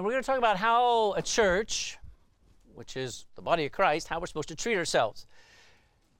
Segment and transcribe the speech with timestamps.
[0.00, 1.98] And we're going to talk about how a church,
[2.74, 5.26] which is the body of Christ, how we're supposed to treat ourselves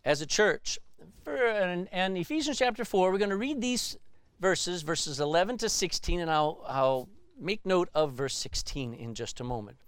[0.04, 0.78] as a church.
[1.25, 3.96] For, and, and Ephesians chapter 4, we're going to read these
[4.38, 7.08] verses, verses 11 to 16, and I'll, I'll
[7.40, 9.79] make note of verse 16 in just a moment.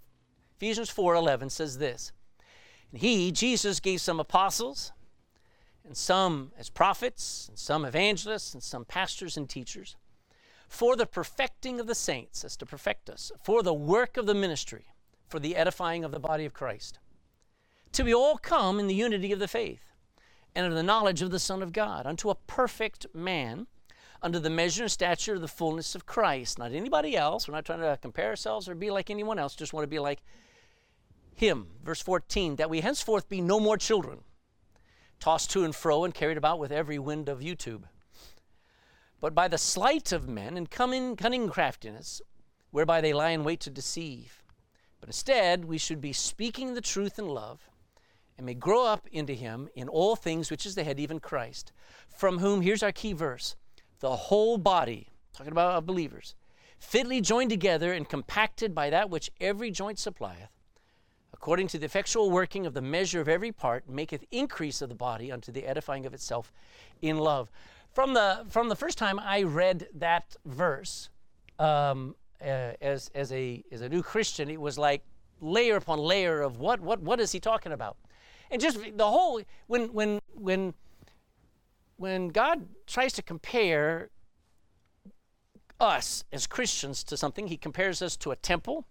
[0.55, 2.13] Ephesians 4:11 says this,
[2.91, 4.91] and he, Jesus, gave some apostles,
[5.85, 9.95] and some as prophets, and some evangelists, and some pastors and teachers,
[10.73, 14.33] for the perfecting of the saints, as to perfect us, for the work of the
[14.33, 14.87] ministry,
[15.27, 16.97] for the edifying of the body of Christ,
[17.91, 19.91] till we all come in the unity of the faith,
[20.55, 23.67] and of the knowledge of the Son of God, unto a perfect man,
[24.23, 26.57] under the measure and stature of the fullness of Christ.
[26.57, 27.47] Not anybody else.
[27.47, 29.99] We're not trying to compare ourselves or be like anyone else, just want to be
[29.99, 30.23] like
[31.35, 31.67] him.
[31.83, 34.21] Verse 14, that we henceforth be no more children,
[35.19, 37.83] tossed to and fro and carried about with every wind of YouTube.
[39.23, 42.21] But by the sleight of men and cunning, cunning craftiness,
[42.71, 44.43] whereby they lie in wait to deceive.
[44.99, 47.69] But instead, we should be speaking the truth in love,
[48.35, 51.71] and may grow up into him in all things, which is the head, even Christ,
[52.13, 53.55] from whom, here's our key verse,
[54.01, 56.35] the whole body, talking about believers,
[56.77, 60.49] fitly joined together and compacted by that which every joint supplieth,
[61.33, 64.95] according to the effectual working of the measure of every part, maketh increase of the
[64.95, 66.51] body unto the edifying of itself
[67.01, 67.49] in love.
[67.93, 71.09] From the, from the first time I read that verse
[71.59, 75.03] um, uh, as, as, a, as a new Christian, it was like
[75.39, 77.97] layer upon layer of what, what, what is he talking about?
[78.49, 80.73] And just the whole, when, when, when,
[81.97, 84.09] when God tries to compare
[85.79, 88.87] us as Christians to something, he compares us to a temple,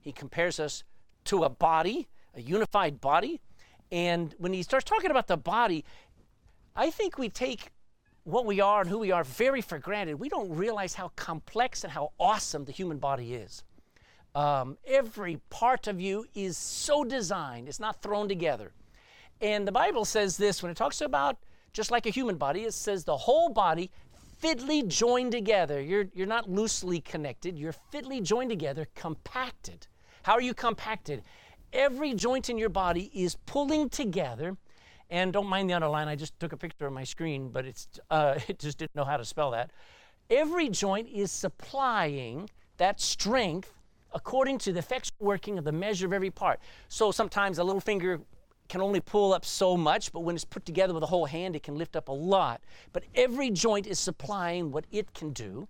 [0.00, 0.84] he compares us
[1.24, 3.40] to a body, a unified body.
[3.92, 5.84] And when he starts talking about the body,
[6.74, 7.72] I think we take
[8.28, 10.18] what we are and who we are very for granted.
[10.18, 13.62] We don't realize how complex and how awesome the human body is.
[14.34, 18.72] Um, every part of you is so designed, it's not thrown together.
[19.40, 21.38] And the Bible says this when it talks about
[21.72, 23.90] just like a human body, it says the whole body
[24.38, 25.80] fitly joined together.
[25.80, 29.86] You're, you're not loosely connected, you're fitly joined together, compacted
[30.28, 31.22] how are you compacted?
[31.72, 34.58] Every joint in your body is pulling together.
[35.10, 37.88] And don't mind the underline, I just took a picture of my screen, but it's,
[38.10, 39.70] uh, it just didn't know how to spell that.
[40.30, 43.72] Every joint is supplying that strength
[44.14, 46.60] according to the effectual working of the measure of every part.
[46.88, 48.20] So sometimes a little finger
[48.68, 51.56] can only pull up so much, but when it's put together with a whole hand,
[51.56, 52.60] it can lift up a lot.
[52.92, 55.68] But every joint is supplying what it can do,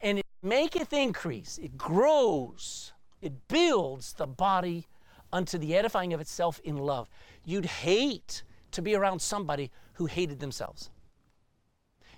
[0.00, 4.86] and it maketh increase, it grows it builds the body
[5.32, 7.08] unto the edifying of itself in love.
[7.44, 8.42] You'd hate
[8.72, 10.90] to be around somebody who hated themselves.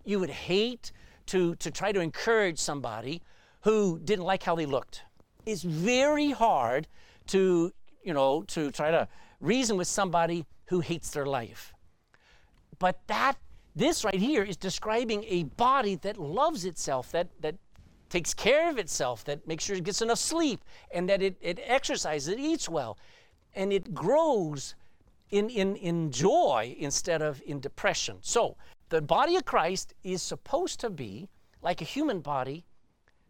[0.04, 0.92] You would hate
[1.26, 3.22] to, to try to encourage somebody
[3.62, 5.02] who didn't like how they looked.
[5.46, 6.88] It's very hard
[7.28, 9.08] to, you know, to try to
[9.40, 11.72] reason with somebody who hates their life.
[12.78, 13.34] But that
[13.74, 17.56] this right here is describing a body that loves itself, that, that
[18.12, 20.62] takes care of itself, that makes sure it gets enough sleep,
[20.92, 22.98] and that it, it exercises, it eats well,
[23.54, 24.74] and it grows
[25.30, 28.18] in, in, in joy instead of in depression.
[28.20, 28.56] So,
[28.90, 31.30] the body of Christ is supposed to be
[31.62, 32.66] like a human body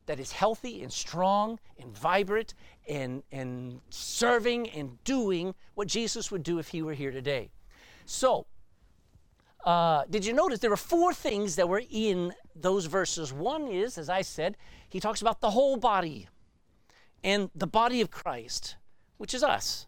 [0.07, 2.55] that is healthy and strong and vibrant
[2.89, 7.53] and, and serving and doing what Jesus would do if he were here today.
[8.05, 8.47] So,
[9.65, 13.33] uh, did you notice there were four things that were in those verses?
[13.33, 14.57] One is, as I said,
[14.89, 16.29] he talks about the whole body
[17.23, 18.77] and the body of Christ,
[19.19, 19.87] which is us.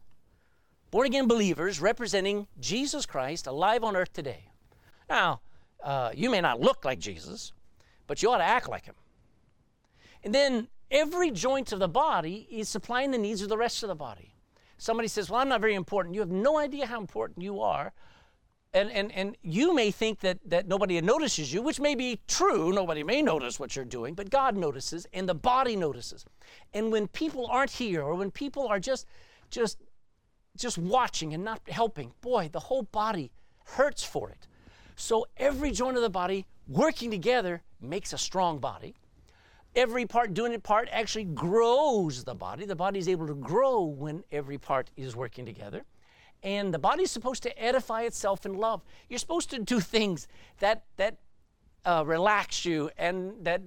[0.91, 4.51] Born again believers representing Jesus Christ alive on earth today.
[5.11, 5.41] Now,
[5.83, 7.53] uh, you may not look like Jesus,
[8.07, 8.95] but you ought to act like him.
[10.23, 13.89] And then every joint of the body is supplying the needs of the rest of
[13.89, 14.35] the body.
[14.79, 16.15] Somebody says, Well, I'm not very important.
[16.15, 17.93] You have no idea how important you are
[18.75, 22.73] and, and, and you may think that, that nobody notices you, which may be true.
[22.73, 26.25] Nobody may notice what you're doing, but God notices and the body notices.
[26.75, 29.07] And when people aren't here or when people are just,
[29.49, 29.79] just,
[30.57, 33.31] just watching and not helping, boy, the whole body
[33.65, 34.49] hurts for it.
[34.97, 38.97] So every joint of the body working together makes a strong body.
[39.77, 42.65] Every part doing its part actually grows the body.
[42.65, 45.85] The body is able to grow when every part is working together
[46.45, 48.85] and the body's supposed to edify itself in love.
[49.09, 50.29] You're supposed to do things
[50.61, 51.17] that that
[51.85, 53.63] uh, relax you and that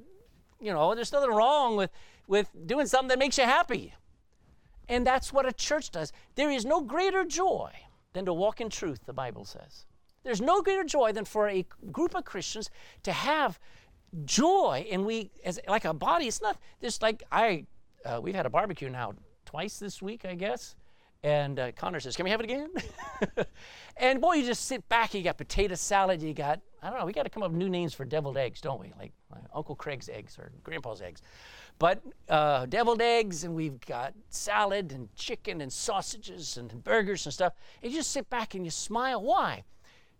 [0.61, 1.91] you know there's nothing wrong with
[2.27, 3.93] with doing something that makes you happy.
[4.87, 6.13] And that's what a church does.
[6.35, 7.71] There is no greater joy
[8.13, 9.85] than to walk in truth, the Bible says.
[10.23, 12.69] There's no greater joy than for a group of Christians
[13.03, 13.59] to have
[14.23, 17.65] joy and we as like a body it's not just like I
[18.05, 19.13] uh, we've had a barbecue now
[19.45, 20.75] twice this week, I guess.
[21.23, 22.69] And uh, Connor says, Can we have it again?
[23.97, 25.13] and boy, you just sit back.
[25.13, 26.21] You got potato salad.
[26.21, 28.37] You got, I don't know, we got to come up with new names for deviled
[28.37, 28.93] eggs, don't we?
[28.99, 29.11] Like
[29.53, 31.21] Uncle Craig's eggs or Grandpa's eggs.
[31.79, 37.33] But uh, deviled eggs, and we've got salad and chicken and sausages and burgers and
[37.33, 37.53] stuff.
[37.81, 39.21] And you just sit back and you smile.
[39.21, 39.63] Why?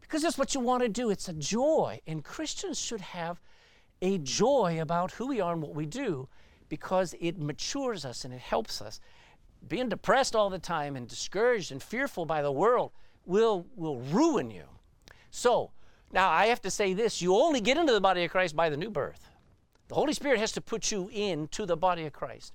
[0.02, 1.10] Because that's what you want to do.
[1.10, 2.00] It's a joy.
[2.08, 3.42] And Christians should have
[4.02, 6.28] a joy about who we are and what we do
[6.70, 9.00] because it matures us and it helps us.
[9.68, 12.92] Being depressed all the time and discouraged and fearful by the world
[13.26, 14.64] will, will ruin you.
[15.30, 15.72] So,
[16.12, 18.70] now I have to say this you only get into the body of Christ by
[18.70, 19.30] the new birth.
[19.88, 22.54] The Holy Spirit has to put you into the body of Christ.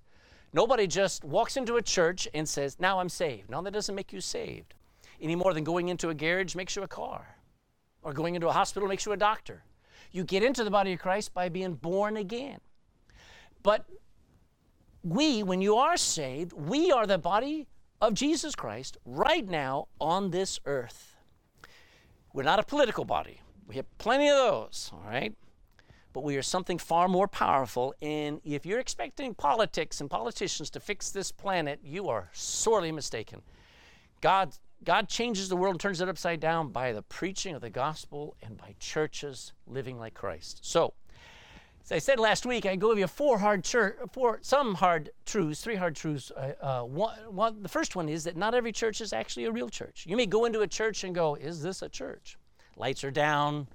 [0.53, 3.49] Nobody just walks into a church and says, Now I'm saved.
[3.49, 4.75] No, that doesn't make you saved.
[5.21, 7.37] Any more than going into a garage makes you a car,
[8.03, 9.63] or going into a hospital makes you a doctor.
[10.11, 12.61] You get into the body of Christ by being born again.
[13.63, 13.87] But
[15.03, 17.67] we, when you are saved, we are the body
[18.01, 21.17] of Jesus Christ right now on this earth.
[22.33, 23.41] We're not a political body.
[23.67, 25.35] We have plenty of those, all right?
[26.13, 27.95] But we are something far more powerful.
[28.03, 33.43] And if you're expecting politics and politicians to fix this planet, you are sorely mistaken.
[34.21, 37.71] God, God changes the world and turns it upside down by the preaching of the
[37.71, 40.61] gospel and by churches living like Christ.
[40.63, 40.95] So,
[41.85, 45.11] as I said last week, I go give you four hard church, four some hard
[45.27, 46.31] truths, three hard truths.
[46.31, 49.53] Uh, uh, one, one, the first one is that not every church is actually a
[49.53, 50.05] real church.
[50.09, 52.39] You may go into a church and go, "Is this a church?"
[52.77, 53.67] Lights are down,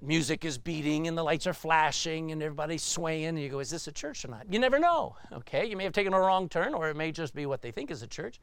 [0.00, 3.26] music is beating, and the lights are flashing, and everybody's swaying.
[3.26, 5.16] And you go, "Is this a church or not?" You never know.
[5.30, 7.70] Okay, you may have taken a wrong turn, or it may just be what they
[7.70, 8.40] think is a church.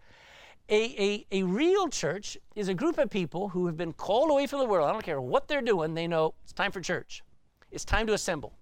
[0.70, 4.46] A, a, a real church is a group of people who have been called away
[4.46, 4.88] from the world.
[4.88, 7.24] I don't care what they're doing, they know it's time for church.
[7.72, 8.54] It's time to assemble.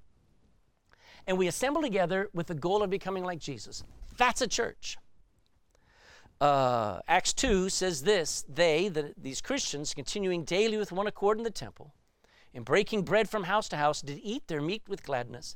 [1.25, 3.83] And we assemble together with the goal of becoming like Jesus.
[4.18, 4.98] That's a church.
[6.39, 11.44] Uh, Acts 2 says this They, the, these Christians, continuing daily with one accord in
[11.44, 11.94] the temple,
[12.54, 15.56] and breaking bread from house to house, did eat their meat with gladness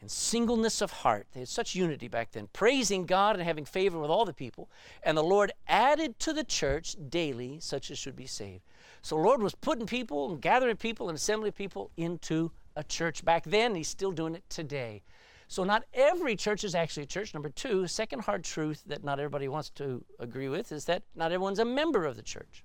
[0.00, 1.26] and singleness of heart.
[1.32, 4.70] They had such unity back then, praising God and having favor with all the people.
[5.02, 8.62] And the Lord added to the church daily such as should be saved.
[9.02, 13.24] So the Lord was putting people and gathering people and assembling people into a church
[13.24, 13.74] back then.
[13.74, 15.02] He's still doing it today.
[15.48, 17.34] So, not every church is actually a church.
[17.34, 21.32] Number two, second hard truth that not everybody wants to agree with is that not
[21.32, 22.64] everyone's a member of the church.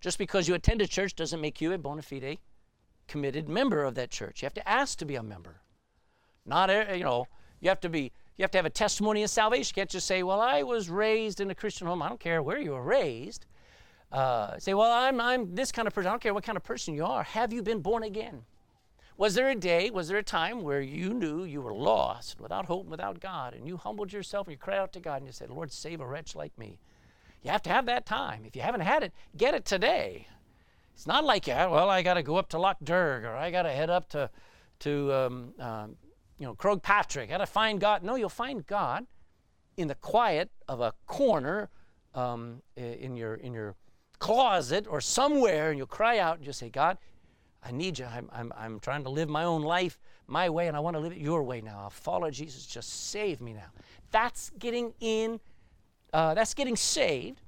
[0.00, 2.38] Just because you attend a church doesn't make you a bona fide
[3.06, 4.40] committed member of that church.
[4.40, 5.60] You have to ask to be a member.
[6.46, 7.26] Not, you know,
[7.60, 9.72] you have to be, you have to have a testimony of salvation.
[9.74, 12.00] You can't just say, well, I was raised in a Christian home.
[12.00, 13.46] I don't care where you were raised.
[14.12, 16.08] Uh, say, well, I'm, I'm this kind of person.
[16.08, 17.24] I don't care what kind of person you are.
[17.24, 18.42] Have you been born again?
[19.20, 22.64] Was there a day, was there a time where you knew you were lost, without
[22.64, 25.32] hope, without God, and you humbled yourself and you cried out to God and you
[25.32, 26.78] said, Lord, save a wretch like me?
[27.42, 28.44] You have to have that time.
[28.46, 30.26] If you haven't had it, get it today.
[30.94, 33.64] It's not like, well, I got to go up to Lough Derg or I got
[33.64, 34.30] to head up to,
[34.78, 35.96] to um, um,
[36.38, 37.28] you know, Croagh Patrick.
[37.28, 38.02] I got to find God.
[38.02, 39.06] No, you'll find God
[39.76, 41.68] in the quiet of a corner
[42.14, 43.74] um, in, your, in your
[44.18, 46.96] closet or somewhere, and you'll cry out and just say, God,
[47.62, 48.06] I need you.
[48.06, 51.00] I'm, I'm, I'm trying to live my own life my way, and I want to
[51.00, 51.80] live it your way now.
[51.80, 52.66] I'll follow Jesus.
[52.66, 53.70] Just save me now.
[54.10, 55.40] That's getting in,
[56.12, 57.42] uh, that's getting saved.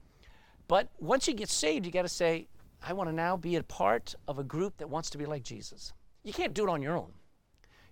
[0.68, 2.48] But once you get saved, you got to say,
[2.82, 5.44] I want to now be a part of a group that wants to be like
[5.44, 5.92] Jesus.
[6.24, 7.12] You can't do it on your own.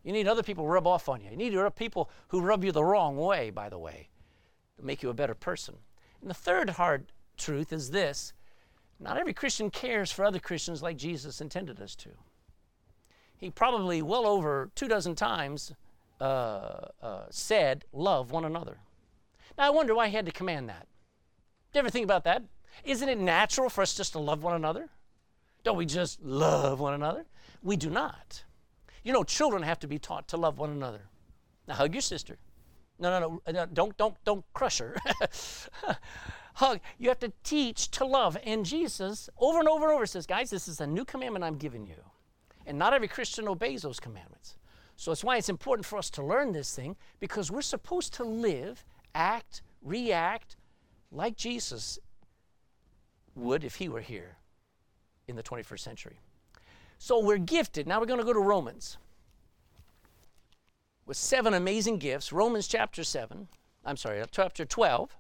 [0.03, 1.31] You need other people rub off on you.
[1.31, 4.09] You need other people who rub you the wrong way, by the way,
[4.79, 5.77] to make you a better person.
[6.21, 8.33] And the third hard truth is this
[9.01, 12.11] not every Christian cares for other Christians like Jesus intended us to.
[13.37, 15.73] He probably well over two dozen times
[16.21, 18.79] uh, uh, said, Love one another.
[19.57, 20.87] Now, I wonder why he had to command that.
[21.73, 22.43] Do you ever think about that?
[22.85, 24.91] Isn't it natural for us just to love one another?
[25.65, 27.25] Don't we just love one another?
[27.63, 28.45] We do not.
[29.03, 31.09] You know, children have to be taught to love one another.
[31.67, 32.37] Now, hug your sister.
[32.99, 34.97] No, no, no, don't, don't, don't crush her.
[36.61, 36.81] hug.
[36.99, 38.37] You have to teach to love.
[38.45, 41.57] And Jesus, over and over and over, says, guys, this is a new commandment I'm
[41.57, 41.97] giving you.
[42.67, 44.57] And not every Christian obeys those commandments.
[44.97, 48.25] So it's why it's important for us to learn this thing because we're supposed to
[48.25, 50.57] live, act, react
[51.11, 51.99] like Jesus
[53.35, 54.37] would if he were here
[55.27, 56.21] in the 21st century.
[56.99, 57.87] So we're gifted.
[57.89, 58.99] Now we're going to go to Romans
[61.07, 62.31] with seven amazing gifts.
[62.31, 63.49] Romans chapter 7,
[63.87, 65.17] I'm sorry, chapter 12.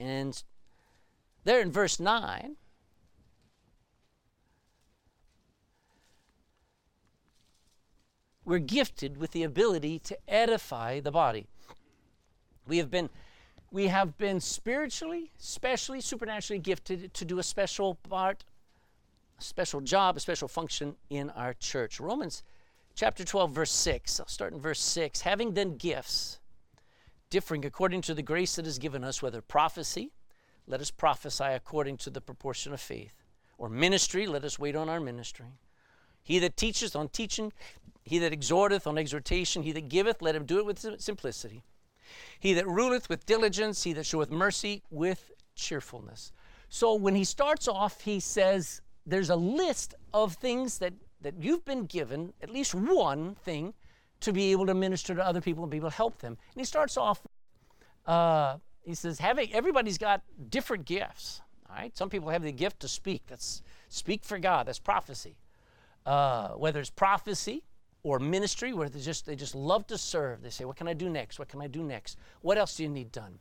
[0.00, 0.42] And
[1.44, 2.56] there in verse 9,
[8.44, 11.46] we're gifted with the ability to edify the body.
[12.66, 13.10] We have been
[13.70, 18.44] we have been spiritually, specially, supernaturally gifted to do a special part,
[19.38, 22.00] a special job, a special function in our church.
[22.00, 22.42] Romans
[22.94, 24.20] chapter 12, verse 6.
[24.20, 25.20] I'll start in verse 6.
[25.20, 26.37] Having then gifts
[27.30, 30.10] differing according to the grace that is given us, whether prophecy,
[30.66, 33.22] let us prophesy according to the proportion of faith,
[33.56, 35.46] or ministry, let us wait on our ministry.
[36.22, 37.52] He that teacheth on teaching,
[38.04, 41.62] he that exhorteth on exhortation, he that giveth, let him do it with simplicity.
[42.38, 46.32] He that ruleth with diligence, he that showeth mercy with cheerfulness.
[46.68, 50.92] So when he starts off, he says there's a list of things that,
[51.22, 53.74] that you've been given, at least one thing,
[54.20, 56.36] to be able to minister to other people and be able to help them.
[56.54, 57.20] And he starts off,
[58.06, 61.40] uh, he says, having everybody's got different gifts.
[61.68, 63.22] All right, some people have the gift to speak.
[63.26, 64.66] That's speak for God.
[64.66, 65.36] That's prophecy.
[66.06, 67.62] Uh, whether it's prophecy,
[68.02, 70.42] or ministry where they just they just love to serve.
[70.42, 71.38] They say, "What can I do next?
[71.38, 72.16] What can I do next?
[72.40, 73.38] What else do you need done?"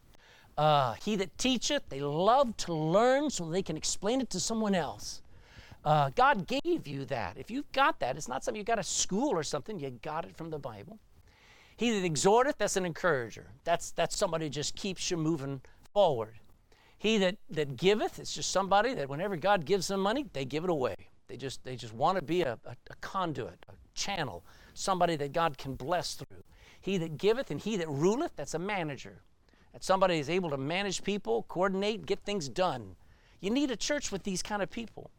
[0.57, 4.73] Uh, he that teacheth, they love to learn so they can explain it to someone
[4.73, 5.21] else.
[5.87, 7.37] Uh, God gave you that.
[7.37, 9.79] If you've got that, it's not something you got at school or something.
[9.79, 10.99] You got it from the Bible.
[11.77, 13.45] He that exhorteth, that's an encourager.
[13.63, 15.61] That's that's somebody who just keeps you moving
[15.93, 16.39] forward.
[16.97, 20.65] He that that giveth, it's just somebody that whenever God gives them money, they give
[20.65, 20.95] it away.
[21.29, 25.31] They just they just want to be a, a, a conduit, a channel, somebody that
[25.31, 26.43] God can bless through.
[26.81, 29.21] He that giveth and he that ruleth, that's a manager.
[29.71, 32.97] That's somebody who's able to manage people, coordinate, get things done.
[33.39, 35.11] You need a church with these kind of people.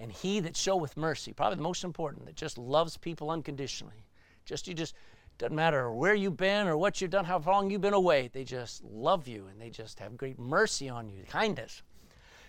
[0.00, 4.04] And he that showeth mercy, probably the most important, that just loves people unconditionally.
[4.44, 4.94] Just you just
[5.38, 8.44] doesn't matter where you've been or what you've done, how long you've been away, they
[8.44, 11.82] just love you and they just have great mercy on you, kindness.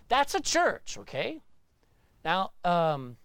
[0.08, 1.40] That's a church, okay?
[2.26, 3.18] Now, um,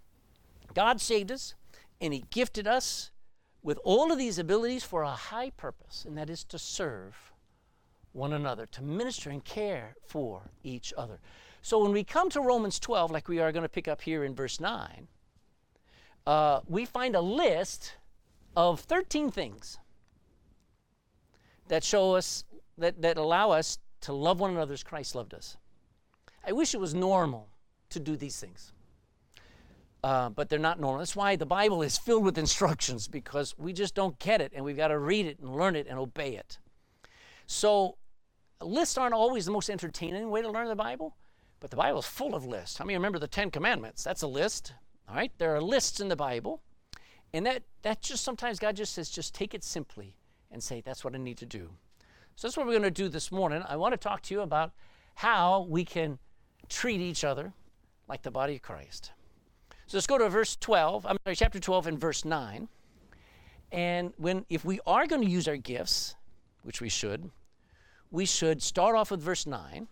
[0.75, 1.55] God saved us
[2.01, 3.11] and He gifted us
[3.63, 7.33] with all of these abilities for a high purpose, and that is to serve
[8.13, 11.19] one another, to minister and care for each other.
[11.65, 14.23] So when we come to Romans 12, like we are going to pick up here
[14.23, 15.09] in verse 9,
[16.27, 17.95] uh, we find a list
[18.55, 19.79] of 13 things
[21.69, 22.45] that show us,
[22.77, 25.57] that, that allow us to love one another as Christ loved us.
[26.47, 27.49] I wish it was normal
[27.89, 28.75] to do these things
[30.05, 30.99] uh, but they're not normal.
[30.99, 34.63] That's why the Bible is filled with instructions because we just don't get it and
[34.63, 36.59] we've got to read it and learn it and obey it.
[37.47, 37.97] So,
[38.61, 41.17] lists aren't always the most entertaining way to learn the Bible,
[41.65, 42.77] but the Bible is full of lists.
[42.77, 44.05] How many remember the Ten Commandments?
[44.05, 44.75] That's a list.
[45.09, 46.61] All right, there are lists in the Bible,
[47.33, 50.15] and that that just sometimes God just says, just take it simply
[50.51, 51.71] and say, that's what I need to do.
[52.37, 53.65] So that's what we're going to do this morning.
[53.67, 54.73] I want to talk to you about
[55.15, 56.19] how we can
[56.69, 57.55] treat each other
[58.09, 59.13] like the body of Christ.
[59.87, 62.69] So let's go to verse 12, I'm sorry, chapter 12 and verse 9.
[63.73, 66.15] And when if we are going to use our gifts,
[66.63, 67.31] which we should,
[68.11, 69.89] we should start off with verse 9.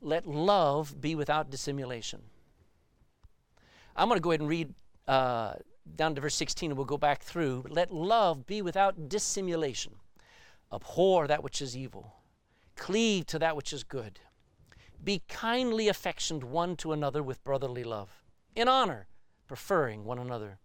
[0.00, 2.22] Let love be without dissimulation.
[3.96, 4.74] I'm going to go ahead and read
[5.08, 5.54] uh,
[5.96, 7.64] down to verse 16 and we'll go back through.
[7.68, 9.94] Let love be without dissimulation.
[10.72, 12.14] Abhor that which is evil,
[12.76, 14.20] cleave to that which is good.
[15.02, 18.10] Be kindly affectioned one to another with brotherly love
[18.54, 19.06] in honor,
[19.46, 20.58] preferring one another,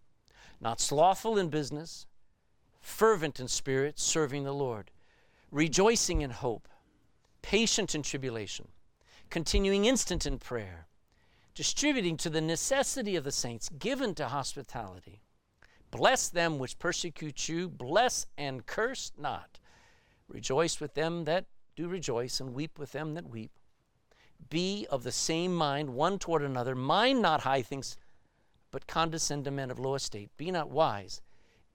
[0.60, 2.06] not slothful in business,
[2.80, 4.90] fervent in spirit, serving the Lord,
[5.50, 6.68] rejoicing in hope,
[7.40, 8.68] patient in tribulation,
[9.30, 10.86] continuing instant in prayer,
[11.54, 15.22] distributing to the necessity of the saints, given to hospitality.
[15.90, 19.60] Bless them which persecute you, bless and curse not.
[20.28, 23.50] Rejoice with them that do rejoice, and weep with them that weep.
[24.50, 26.74] Be of the same mind one toward another.
[26.74, 27.96] Mind not high things,
[28.70, 30.30] but condescend to men of low estate.
[30.36, 31.20] Be not wise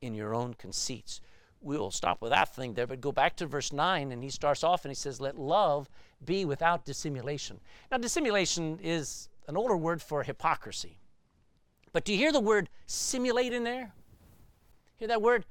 [0.01, 1.19] in your own conceits.
[1.61, 4.63] We'll stop with that thing there, but go back to verse 9, and he starts
[4.63, 5.89] off and he says, Let love
[6.25, 7.59] be without dissimulation.
[7.91, 10.97] Now, dissimulation is an older word for hypocrisy.
[11.91, 13.91] But do you hear the word simulate in there?
[14.97, 15.45] Hear that word?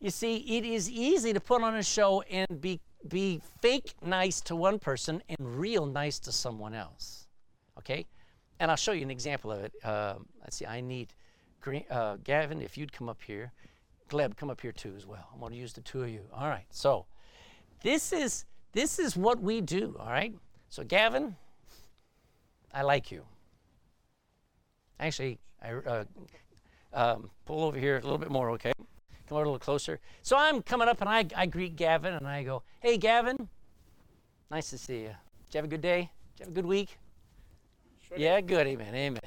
[0.00, 4.40] You see, it is easy to put on a show and be be fake nice
[4.40, 7.26] to one person and real nice to someone else.
[7.78, 8.06] Okay?
[8.60, 9.72] And I'll show you an example of it.
[9.82, 11.12] Uh, let's see, I need
[11.60, 13.52] Green, uh, Gavin, if you'd come up here.
[14.08, 15.26] Gleb, come up here too as well.
[15.32, 16.20] I'm going to use the two of you.
[16.32, 16.66] All right.
[16.70, 17.06] So
[17.82, 19.96] this is this is what we do.
[19.98, 20.34] All right.
[20.68, 21.36] So Gavin,
[22.72, 23.24] I like you.
[24.98, 26.04] Actually, I uh,
[26.92, 28.50] um, pull over here a little bit more.
[28.52, 28.72] Okay.
[29.28, 30.00] Come over a little closer.
[30.22, 33.48] So I'm coming up and I, I greet Gavin and I go, Hey, Gavin,
[34.50, 35.14] nice to see you.
[35.48, 36.10] Did you have a good day?
[36.36, 36.98] Did you have a good week?
[38.08, 38.66] Sure yeah, good.
[38.66, 38.94] Amen.
[38.94, 39.20] Amen.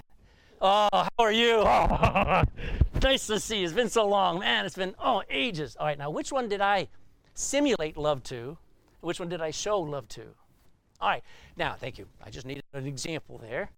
[0.62, 1.64] Oh, how are you?
[1.66, 2.44] Oh,
[3.02, 3.66] Nice to see you.
[3.66, 4.40] It's been so long.
[4.40, 5.76] Man, it's been, oh, ages.
[5.80, 6.88] All right, now which one did I
[7.36, 8.58] simulate love to?
[9.06, 10.24] Which one did I show love to?
[11.00, 11.22] All right,
[11.56, 12.08] now, thank you.
[12.26, 13.70] I just needed an example there.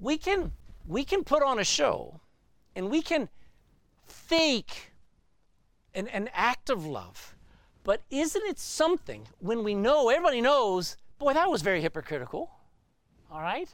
[0.00, 0.52] We can,
[0.86, 2.18] we can put on a show
[2.74, 3.28] and we can
[4.06, 4.92] fake
[5.94, 7.36] an, an act of love.
[7.84, 12.50] But isn't it something when we know, everybody knows, boy, that was very hypocritical?
[13.30, 13.68] All right?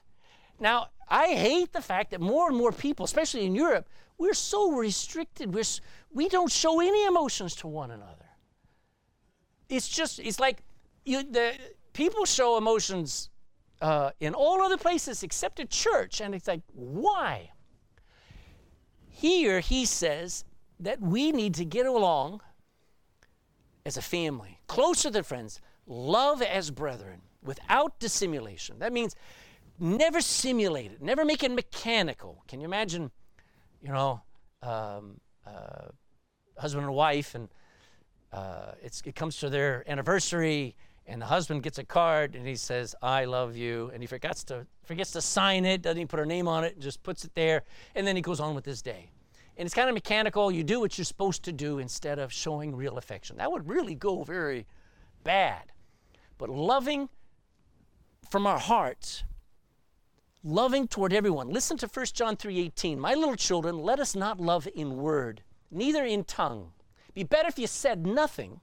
[0.58, 3.88] Now, I hate the fact that more and more people, especially in Europe,
[4.18, 5.54] we're so restricted.
[5.54, 5.62] We're,
[6.12, 8.23] we don't show any emotions to one another.
[9.74, 10.62] It's just, it's like
[11.04, 11.54] you, the,
[11.92, 13.30] people show emotions
[13.80, 16.20] uh, in all other places except at church.
[16.20, 17.50] And it's like, why?
[19.08, 20.44] Here, he says
[20.80, 22.40] that we need to get along
[23.86, 28.78] as a family, closer than friends, love as brethren, without dissimulation.
[28.78, 29.14] That means
[29.78, 32.42] never simulate it, never make it mechanical.
[32.48, 33.10] Can you imagine,
[33.82, 34.22] you know,
[34.62, 35.88] um, uh,
[36.56, 37.48] husband and wife, and
[38.34, 40.74] uh, it comes to their anniversary,
[41.06, 44.42] and the husband gets a card and he says, "I love you," and he forgets
[44.44, 47.34] to forgets to sign it, doesn't even put her name on it, just puts it
[47.34, 47.62] there,
[47.94, 49.10] and then he goes on with his day.
[49.56, 50.50] And it's kind of mechanical.
[50.50, 53.36] You do what you're supposed to do instead of showing real affection.
[53.36, 54.66] That would really go very
[55.22, 55.70] bad.
[56.38, 57.08] But loving
[58.30, 59.22] from our hearts
[60.44, 61.48] loving toward everyone.
[61.48, 63.00] Listen to 1 John 3:18.
[63.00, 66.73] My little children, let us not love in word, neither in tongue.
[67.14, 68.60] Be better if you said nothing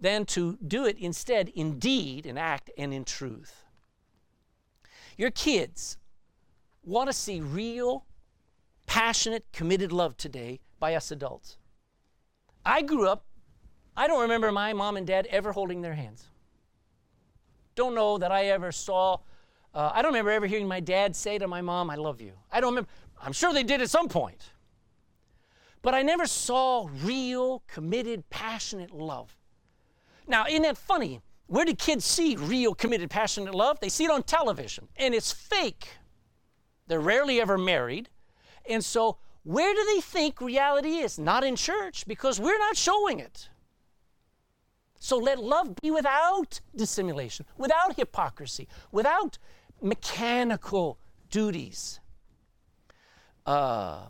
[0.00, 3.64] than to do it instead in deed, in act, and in truth.
[5.16, 5.96] Your kids
[6.84, 8.04] want to see real,
[8.86, 11.56] passionate, committed love today by us adults.
[12.66, 13.24] I grew up,
[13.96, 16.26] I don't remember my mom and dad ever holding their hands.
[17.76, 19.18] Don't know that I ever saw
[19.74, 22.32] uh, I don't remember ever hearing my dad say to my mom, I love you.
[22.52, 22.88] I don't remember.
[23.20, 24.50] I'm sure they did at some point.
[25.84, 29.36] But I never saw real, committed, passionate love.
[30.26, 31.20] Now, isn't that funny?
[31.46, 33.78] Where do kids see real, committed, passionate love?
[33.80, 35.88] They see it on television, and it's fake.
[36.86, 38.08] They're rarely ever married.
[38.66, 41.18] And so, where do they think reality is?
[41.18, 43.50] Not in church, because we're not showing it.
[44.98, 49.36] So let love be without dissimulation, without hypocrisy, without
[49.82, 52.00] mechanical duties.
[53.44, 54.06] Uh,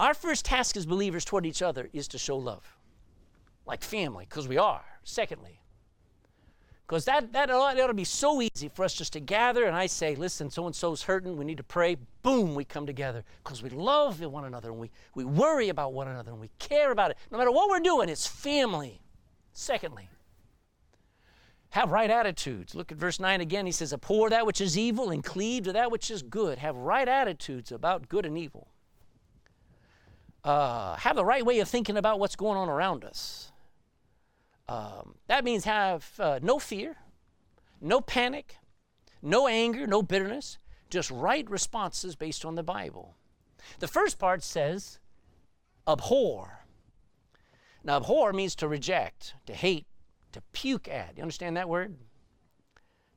[0.00, 2.76] our first task as believers toward each other is to show love,
[3.66, 4.84] like family, because we are.
[5.04, 5.60] Secondly,
[6.86, 9.76] because that, that ought, ought to be so easy for us just to gather and
[9.76, 11.96] I say, listen, so and so's hurting, we need to pray.
[12.22, 16.08] Boom, we come together because we love one another and we, we worry about one
[16.08, 17.18] another and we care about it.
[17.30, 19.00] No matter what we're doing, it's family.
[19.52, 20.08] Secondly,
[21.70, 22.74] have right attitudes.
[22.74, 23.66] Look at verse 9 again.
[23.66, 26.58] He says, Abhor that which is evil and cleave to that which is good.
[26.58, 28.69] Have right attitudes about good and evil.
[30.42, 33.52] Uh, have the right way of thinking about what's going on around us.
[34.68, 36.96] Um, that means have uh, no fear,
[37.80, 38.56] no panic,
[39.20, 43.16] no anger, no bitterness, just right responses based on the Bible.
[43.80, 44.98] The first part says,
[45.86, 46.64] abhor.
[47.82, 49.86] Now, abhor means to reject, to hate,
[50.32, 51.16] to puke at.
[51.16, 51.96] You understand that word?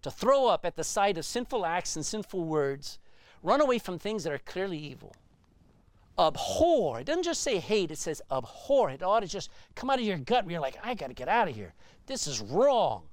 [0.02, 3.00] To throw up at the sight of sinful acts and sinful words.
[3.42, 5.16] Run away from things that are clearly evil.
[6.18, 7.00] Abhor.
[7.00, 8.90] It doesn't just say hate, it says abhor.
[8.90, 11.14] It ought to just come out of your gut and you're like, I got to
[11.14, 11.74] get out of here.
[12.06, 13.04] This is wrong.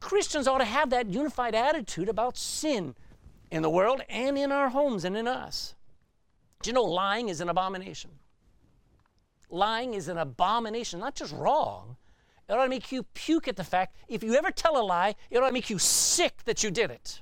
[0.00, 2.94] Christians ought to have that unified attitude about sin
[3.50, 5.74] in the world and in our homes and in us.
[6.62, 8.10] Do you know lying is an abomination?
[9.48, 11.96] Lying is an abomination, not just wrong,
[12.48, 13.96] it ought to make you puke at the fact.
[14.08, 16.90] If you ever tell a lie, it ought to make you sick that you did
[16.90, 17.20] it.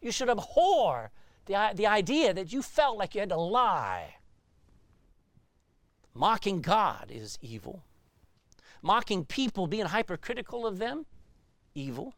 [0.00, 1.10] You should abhor
[1.50, 4.16] the, the idea that you felt like you had to lie.
[6.14, 7.82] Mocking God is evil.
[8.82, 11.06] Mocking people, being hypercritical of them,
[11.74, 12.14] evil.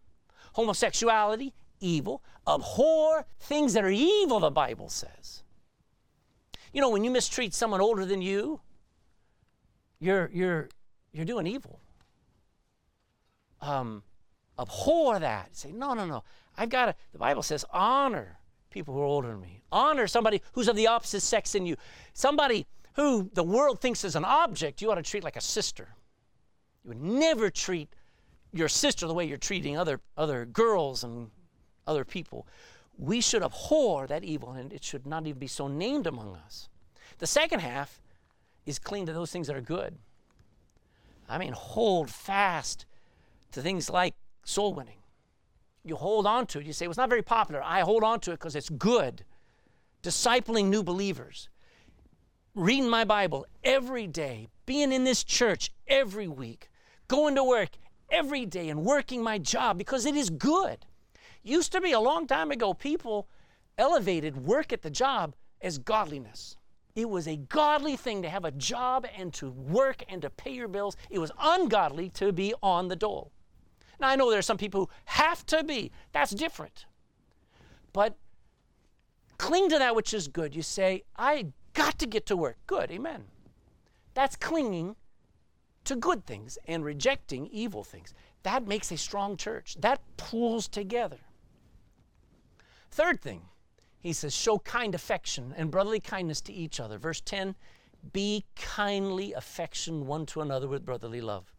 [0.55, 2.23] Homosexuality, evil.
[2.47, 5.43] Abhor things that are evil, the Bible says.
[6.73, 8.61] You know, when you mistreat someone older than you,
[9.99, 10.69] you're, you're,
[11.13, 11.81] you're doing evil
[13.63, 14.03] um,
[14.59, 15.57] abhor that.
[15.57, 16.25] Say, no, no, no.
[16.59, 18.39] I've got to, the Bible says, honor
[18.73, 19.63] people who are older than me.
[19.71, 21.77] Honor somebody who's of the opposite sex than you.
[22.13, 25.89] Somebody who the world thinks is an object, you ought to treat like a sister.
[26.85, 27.89] You would never treat
[28.53, 31.31] your sister the way you're treating other, other girls and
[31.87, 32.47] other people.
[32.99, 36.69] We should abhor that evil, and it should not even be so named among us.
[37.19, 38.03] The second half
[38.67, 39.97] is cling to those things that are good.
[41.29, 42.85] I mean, hold fast
[43.53, 44.99] to things like soul winning,
[45.85, 46.67] You hold on to it.
[46.67, 47.63] You say, well, it's not very popular.
[47.63, 49.25] I hold on to it because it's good.
[50.03, 51.49] Discipling new believers,
[52.55, 56.71] reading my Bible every day, being in this church every week,
[57.09, 57.71] going to work
[58.11, 60.85] every day, and working my job because it is good.
[61.43, 63.29] Used to be a long time ago, people
[63.79, 66.57] elevated work at the job as godliness.
[66.95, 70.53] It was a godly thing to have a job and to work and to pay
[70.53, 70.97] your bills.
[71.11, 73.33] It was ungodly to be on the dole.
[74.03, 76.87] Now, I know there are some people who have to be, that's different.
[77.93, 78.17] But
[79.39, 80.57] cling to that which is good.
[80.57, 82.57] You say, I got to get to work.
[82.67, 83.27] Good, amen.
[84.15, 84.97] That's clinging
[85.85, 88.13] to good things and rejecting evil things.
[88.43, 89.77] That makes a strong church.
[89.79, 91.19] That pulls together.
[92.91, 93.43] Third thing,
[94.01, 96.99] he says, show kind affection and brotherly kindness to each other.
[96.99, 97.55] Verse 10
[98.13, 101.55] be kindly affection one to another with brotherly love.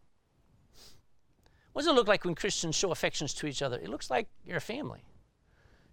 [1.73, 3.77] What does it look like when Christians show affections to each other?
[3.77, 5.03] It looks like you're a family.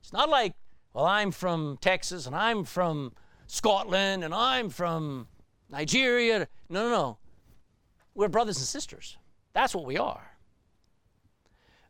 [0.01, 0.55] It's not like,
[0.93, 3.13] well, I'm from Texas and I'm from
[3.47, 5.27] Scotland and I'm from
[5.71, 6.49] Nigeria.
[6.69, 7.19] No, no, no.
[8.15, 9.17] We're brothers and sisters.
[9.55, 10.31] That's what we are.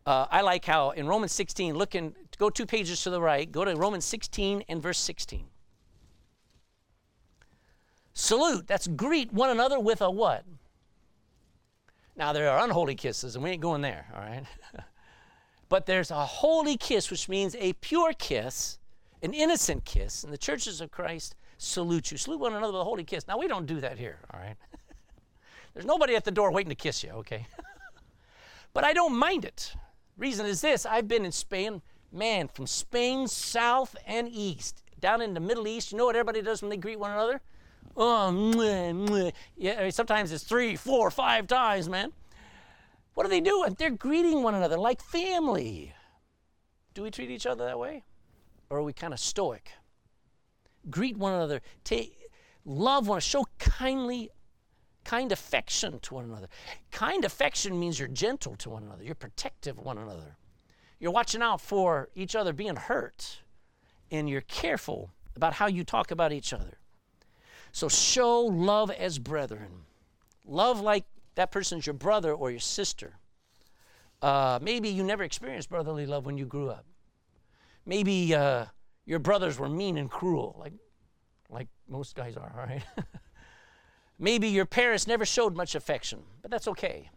[0.07, 3.51] Uh, I like how in Romans 16, look in, go two pages to the right,
[3.51, 5.47] go to Romans 16 and verse 16.
[8.13, 10.45] Salute, that's greet one another with a what?
[12.21, 14.45] Now, there are unholy kisses, and we ain't going there, all right?
[15.71, 18.79] but there's a holy kiss, which means a pure kiss,
[19.23, 20.23] an innocent kiss.
[20.23, 22.19] And the churches of Christ salute you.
[22.19, 23.27] Salute one another with a holy kiss.
[23.27, 24.57] Now, we don't do that here, all right?
[25.73, 27.47] There's nobody at the door waiting to kiss you, okay?
[28.75, 29.75] but I don't mind it.
[30.19, 31.81] Reason is this I've been in Spain,
[32.13, 35.91] man, from Spain south and east, down in the Middle East.
[35.91, 37.41] You know what everybody does when they greet one another?
[37.97, 39.33] Oh, mwah, mwah.
[39.57, 39.91] yeah.
[39.91, 42.13] Sometimes it's three, four, five times, man.
[43.15, 43.75] What are they doing?
[43.79, 45.93] They're greeting one another like family.
[46.95, 48.05] Do we treat each other that way,
[48.69, 49.71] or are we kind of stoic?
[50.89, 51.61] Greet one another.
[51.85, 52.17] Take
[52.65, 53.17] love one.
[53.17, 54.31] another, Show kindly
[55.05, 56.49] kind affection to one another.
[56.91, 60.37] Kind affection means you're gentle to one another, you're protective of one another.
[60.99, 63.43] You're watching out for each other being hurt,
[64.11, 66.80] and you're careful about how you talk about each other.
[67.73, 69.85] So show love as brethren.
[70.45, 71.05] Love like
[71.35, 73.15] that person's your brother or your sister.
[74.23, 76.85] Uh, maybe you never experienced brotherly love when you grew up.
[77.87, 78.67] Maybe uh,
[79.07, 80.75] your brothers were mean and cruel, like,
[81.49, 82.83] like most guys are, all right?
[84.19, 87.09] Maybe your parents never showed much affection, but that's okay.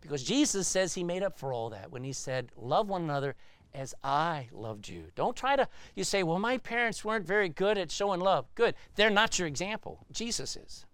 [0.00, 3.36] Because Jesus says he made up for all that when he said, Love one another
[3.74, 5.04] as I loved you.
[5.14, 8.46] Don't try to, you say, Well, my parents weren't very good at showing love.
[8.54, 8.74] Good.
[8.96, 10.06] They're not your example.
[10.12, 10.86] Jesus is.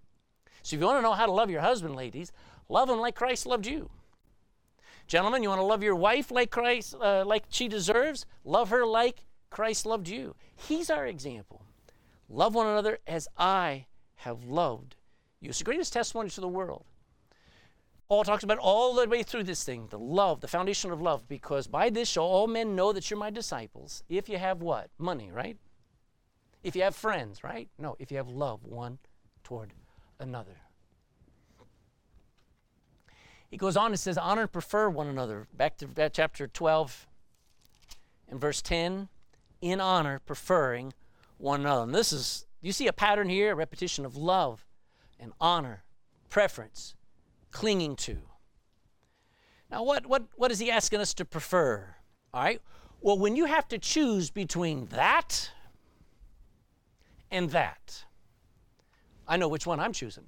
[0.62, 2.32] So if you want to know how to love your husband, ladies,
[2.68, 3.90] love him like Christ loved you.
[5.06, 8.26] Gentlemen, you want to love your wife like Christ, uh, like she deserves?
[8.44, 10.34] Love her like Christ loved you.
[10.56, 11.62] He's our example.
[12.28, 13.86] Love one another as I
[14.16, 14.96] have loved
[15.40, 15.50] you.
[15.50, 16.84] It's the greatest testimony to the world.
[18.08, 21.26] Paul talks about all the way through this thing the love, the foundation of love,
[21.28, 24.04] because by this shall all men know that you're my disciples.
[24.08, 24.90] If you have what?
[24.98, 25.56] Money, right?
[26.62, 27.68] If you have friends, right?
[27.78, 28.98] No, if you have love one
[29.42, 29.72] toward
[30.18, 30.58] another.
[33.50, 35.46] He goes on and says, honor and prefer one another.
[35.52, 37.06] Back to chapter 12
[38.28, 39.08] and verse 10
[39.60, 40.92] in honor, preferring
[41.38, 41.84] one another.
[41.84, 44.66] And this is, you see a pattern here, a repetition of love
[45.20, 45.84] and honor,
[46.28, 46.95] preference,
[47.56, 48.18] clinging to.
[49.70, 51.86] Now, what, what, what is he asking us to prefer?
[52.34, 52.60] All right.
[53.00, 55.50] Well, when you have to choose between that
[57.30, 58.04] and that,
[59.26, 60.24] I know which one I'm choosing.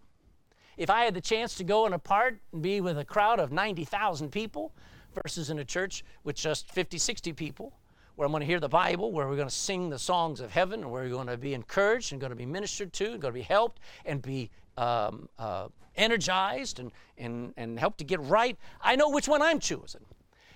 [0.79, 3.41] If I had the chance to go in a part and be with a crowd
[3.41, 4.73] of 90,000 people
[5.13, 7.75] versus in a church with just 50, 60 people,
[8.17, 10.51] where I'm going to hear the Bible, where we're going to sing the songs of
[10.51, 13.21] heaven, and where we're going to be encouraged and going to be ministered to, and
[13.21, 18.21] going to be helped and be um, uh, energized and, and, and help to get
[18.21, 20.05] right, I know which one I'm choosing.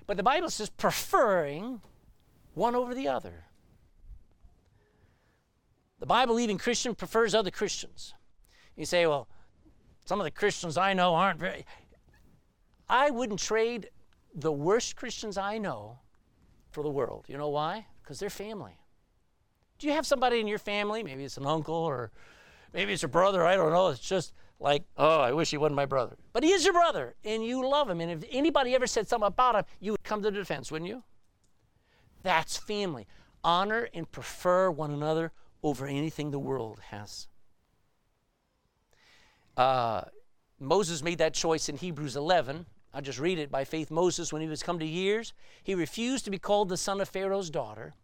[0.06, 1.80] But the Bible says preferring
[2.54, 3.44] one over the other.
[5.98, 8.14] The Bible believing Christian prefers other Christians.
[8.76, 9.28] You say, well,
[10.04, 11.66] some of the Christians I know aren't very.
[12.88, 13.90] I wouldn't trade
[14.34, 15.98] the worst Christians I know
[16.70, 17.26] for the world.
[17.28, 17.86] You know why?
[18.02, 18.78] Because they're family.
[19.78, 22.12] Do you have somebody in your family, maybe it's an uncle or
[22.72, 23.44] Maybe it's your brother.
[23.44, 23.88] I don't know.
[23.88, 26.16] It's just like, oh, I wish he wasn't my brother.
[26.32, 28.00] But he is your brother, and you love him.
[28.00, 30.88] And if anybody ever said something about him, you would come to the defense, wouldn't
[30.88, 31.02] you?
[32.22, 33.06] That's family.
[33.44, 35.32] Honor and prefer one another
[35.62, 37.26] over anything the world has.
[39.56, 40.02] Uh,
[40.58, 42.66] Moses made that choice in Hebrews 11.
[42.94, 43.50] I'll just read it.
[43.50, 45.32] By faith, Moses, when he was come to years,
[45.62, 47.94] he refused to be called the son of Pharaoh's daughter,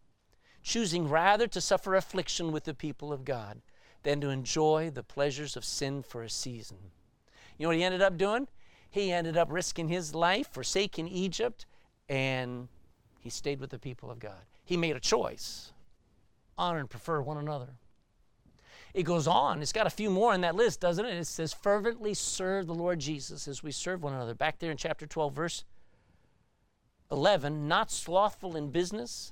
[0.61, 3.61] choosing rather to suffer affliction with the people of God
[4.03, 6.77] than to enjoy the pleasures of sin for a season.
[7.57, 8.47] You know what he ended up doing?
[8.89, 11.65] He ended up risking his life, forsaking Egypt,
[12.07, 12.67] and
[13.19, 14.41] he stayed with the people of God.
[14.63, 15.71] He made a choice
[16.57, 17.69] honor and prefer one another.
[18.93, 19.61] It goes on.
[19.61, 21.15] It's got a few more in that list, doesn't it?
[21.15, 24.33] It says, fervently serve the Lord Jesus as we serve one another.
[24.33, 25.63] Back there in chapter 12, verse
[27.11, 29.31] 11, not slothful in business,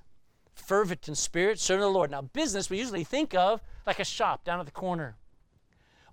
[0.60, 2.12] fervent in spirit, serving the Lord.
[2.12, 5.16] Now, business we usually think of like a shop down at the corner,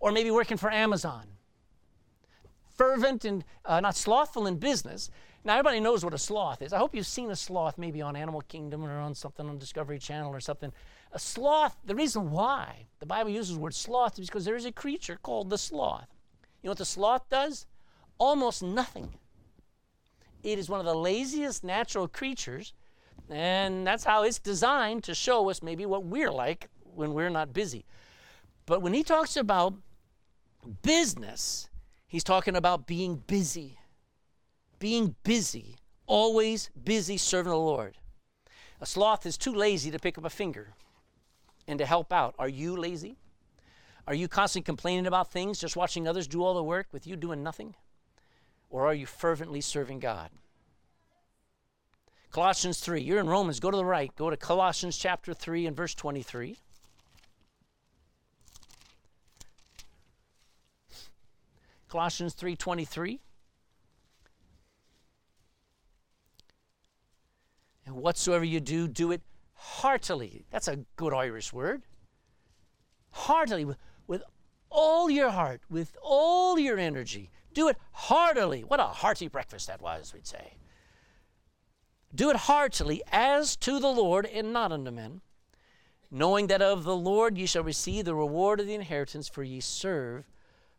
[0.01, 1.27] or maybe working for Amazon.
[2.77, 5.11] Fervent and uh, not slothful in business.
[5.45, 6.73] Now, everybody knows what a sloth is.
[6.73, 9.99] I hope you've seen a sloth maybe on Animal Kingdom or on something on Discovery
[9.99, 10.73] Channel or something.
[11.13, 14.65] A sloth, the reason why the Bible uses the word sloth is because there is
[14.65, 16.09] a creature called the sloth.
[16.63, 17.67] You know what the sloth does?
[18.19, 19.15] Almost nothing.
[20.43, 22.73] It is one of the laziest natural creatures,
[23.31, 27.53] and that's how it's designed to show us maybe what we're like when we're not
[27.53, 27.85] busy.
[28.67, 29.75] But when he talks about
[30.83, 31.69] business,
[32.07, 33.79] he's talking about being busy
[34.85, 37.97] being busy, always busy serving the Lord.
[38.83, 40.75] A sloth is too lazy to pick up a finger
[41.67, 42.35] and to help out.
[42.39, 43.17] Are you lazy?
[44.07, 47.17] Are you constantly complaining about things, just watching others do all the work with you
[47.17, 47.75] doing nothing?
[48.69, 50.29] Or are you fervently serving God?
[52.35, 53.01] Colossians 3.
[53.01, 53.61] You're in Romans.
[53.61, 54.13] Go to the right.
[54.17, 56.57] Go to Colossians chapter 3 and verse 23.
[61.89, 63.21] Colossians 3:23
[67.87, 70.45] And whatsoever you do, do it heartily.
[70.51, 71.85] That's a good Irish word.
[73.13, 73.77] Heartily, with,
[74.09, 74.25] with
[74.71, 77.31] all your heart, with all your energy.
[77.53, 78.65] Do it heartily.
[78.65, 80.55] What a hearty breakfast that was, we'd say.
[82.15, 85.21] Do it heartily as to the Lord and not unto men,
[86.11, 89.61] knowing that of the Lord ye shall receive the reward of the inheritance, for ye
[89.61, 90.25] serve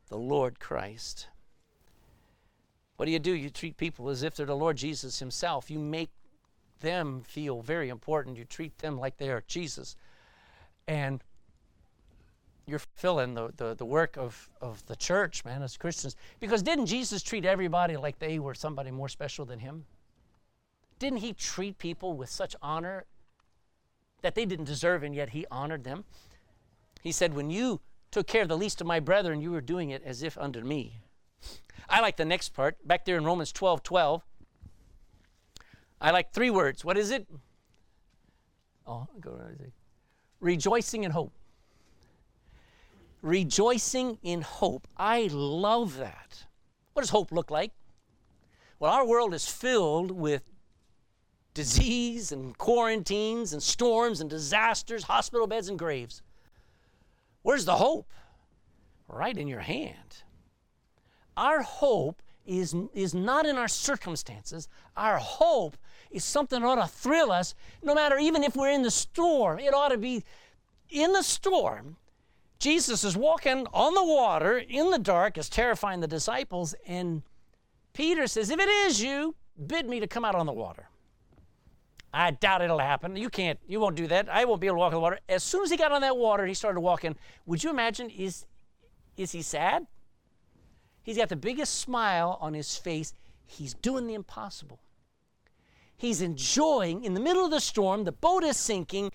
[0.08, 1.28] the Lord Christ.
[2.96, 3.34] What do you do?
[3.34, 5.70] You treat people as if they're the Lord Jesus Himself.
[5.70, 6.10] You make
[6.80, 8.38] them feel very important.
[8.38, 9.96] You treat them like they are Jesus.
[10.88, 11.22] And
[12.66, 16.16] you're fulfilling the, the, the work of, of the church, man, as Christians.
[16.40, 19.86] Because didn't Jesus treat everybody like they were somebody more special than him?
[21.00, 23.06] Didn't he treat people with such honor
[24.22, 26.06] that they didn't deserve, and yet he honored them?
[27.02, 27.82] He said, When you
[28.12, 30.64] took care of the least of my brethren, you were doing it as if under
[30.64, 31.00] me.
[31.90, 34.24] I like the next part, back there in Romans 12 12.
[36.02, 36.84] I like three words.
[36.84, 37.28] What is it?
[38.88, 39.40] Oh, go.
[40.40, 41.34] Rejoicing in hope.
[43.22, 44.88] Rejoicing in hope.
[44.98, 46.46] I love that.
[46.94, 47.72] What does hope look like?
[48.80, 50.52] Well, our world is filled with
[51.56, 56.22] disease and quarantines and storms and disasters, hospital beds and graves.
[57.42, 58.08] Where's the hope?
[59.08, 60.24] Right in your hand.
[61.36, 64.68] Our hope is, is not in our circumstances.
[64.96, 65.78] Our hope
[66.12, 69.60] is something that ought to thrill us, no matter even if we're in the storm.
[69.60, 70.24] It ought to be
[70.90, 71.98] in the storm.
[72.60, 77.22] Jesus is walking on the water in the dark, is terrifying the disciples, and
[77.94, 79.36] Peter says, If it is you,
[79.68, 80.90] bid me to come out on the water.
[82.18, 83.18] I doubt it'll happen.
[83.18, 84.30] You can't, you won't do that.
[84.30, 85.20] I won't be able to walk on the water.
[85.28, 87.18] As soon as he got on that water, he started walking.
[87.46, 88.46] Would you imagine, is,
[89.18, 89.86] is he sad?
[91.04, 93.14] He's got the biggest smile on his face.
[93.46, 94.80] He's doing the impossible.
[95.98, 99.12] He's enjoying, in the middle of the storm, the boat is sinking.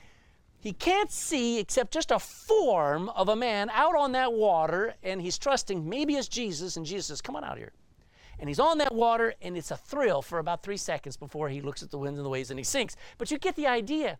[0.58, 5.22] He can't see except just a form of a man out on that water, and
[5.22, 7.72] he's trusting maybe it's Jesus, and Jesus says, Come on out here.
[8.40, 11.60] And he's on that water, and it's a thrill for about three seconds before he
[11.60, 12.96] looks at the winds and the waves and he sinks.
[13.18, 14.18] But you get the idea.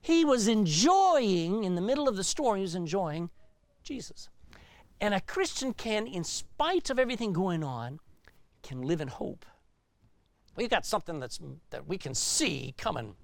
[0.00, 3.28] He was enjoying, in the middle of the storm, he was enjoying
[3.82, 4.28] Jesus.
[5.00, 7.98] And a Christian can, in spite of everything going on,
[8.62, 9.44] can live in hope.
[10.54, 13.16] We've got something that's, that we can see coming.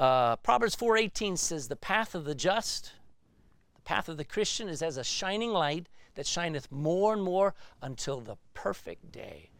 [0.00, 2.92] Uh, Proverbs 4.18 says, The path of the just,
[3.76, 7.54] the path of the Christian is as a shining light that shineth more and more
[7.82, 9.50] until the perfect day.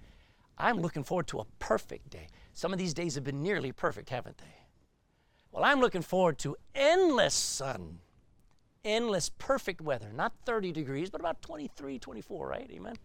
[0.57, 2.29] I'm looking forward to a perfect day.
[2.53, 4.57] Some of these days have been nearly perfect, haven't they?
[5.51, 7.99] Well, I'm looking forward to endless sun
[8.85, 10.13] endless, perfect weather.
[10.15, 12.71] Not 30 degrees, but about 23, 24, right?
[12.71, 12.97] Amen.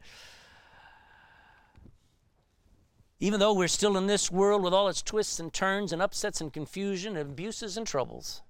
[3.20, 6.40] Even though we're still in this world with all its twists and turns and upsets
[6.40, 8.42] and confusion and abuses and troubles,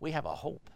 [0.00, 0.70] we have a hope.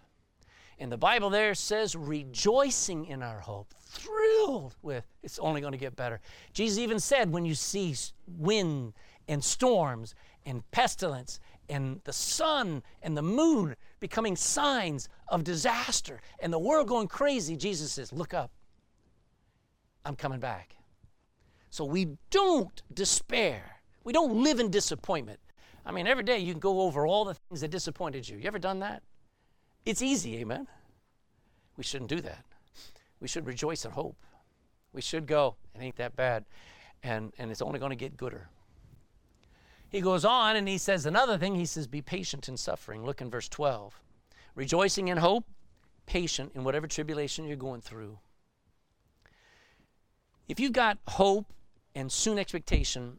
[0.81, 5.79] And the Bible there says, rejoicing in our hope, thrilled with it's only going to
[5.79, 6.21] get better.
[6.55, 7.95] Jesus even said, when you see
[8.27, 8.95] wind
[9.29, 10.15] and storms
[10.47, 11.39] and pestilence
[11.69, 17.59] and the sun and the moon becoming signs of disaster and the world going crazy,
[17.59, 18.51] Jesus says, Look up.
[20.07, 20.77] I'm coming back.
[21.69, 23.83] So we don't despair.
[24.03, 25.41] We don't live in disappointment.
[25.85, 28.39] I mean, every day you can go over all the things that disappointed you.
[28.39, 29.03] You ever done that?
[29.85, 30.67] It's easy, amen?
[31.77, 32.45] We shouldn't do that.
[33.21, 34.17] We should rejoice in hope.
[34.93, 36.45] We should go, it ain't that bad.
[37.03, 38.49] And, and it's only going to get gooder.
[39.89, 41.55] He goes on and he says another thing.
[41.57, 43.05] He says, Be patient in suffering.
[43.05, 44.01] Look in verse 12.
[44.55, 45.45] Rejoicing in hope,
[46.07, 48.19] patient in whatever tribulation you're going through.
[50.49, 51.53] If you've got hope
[51.95, 53.19] and soon expectation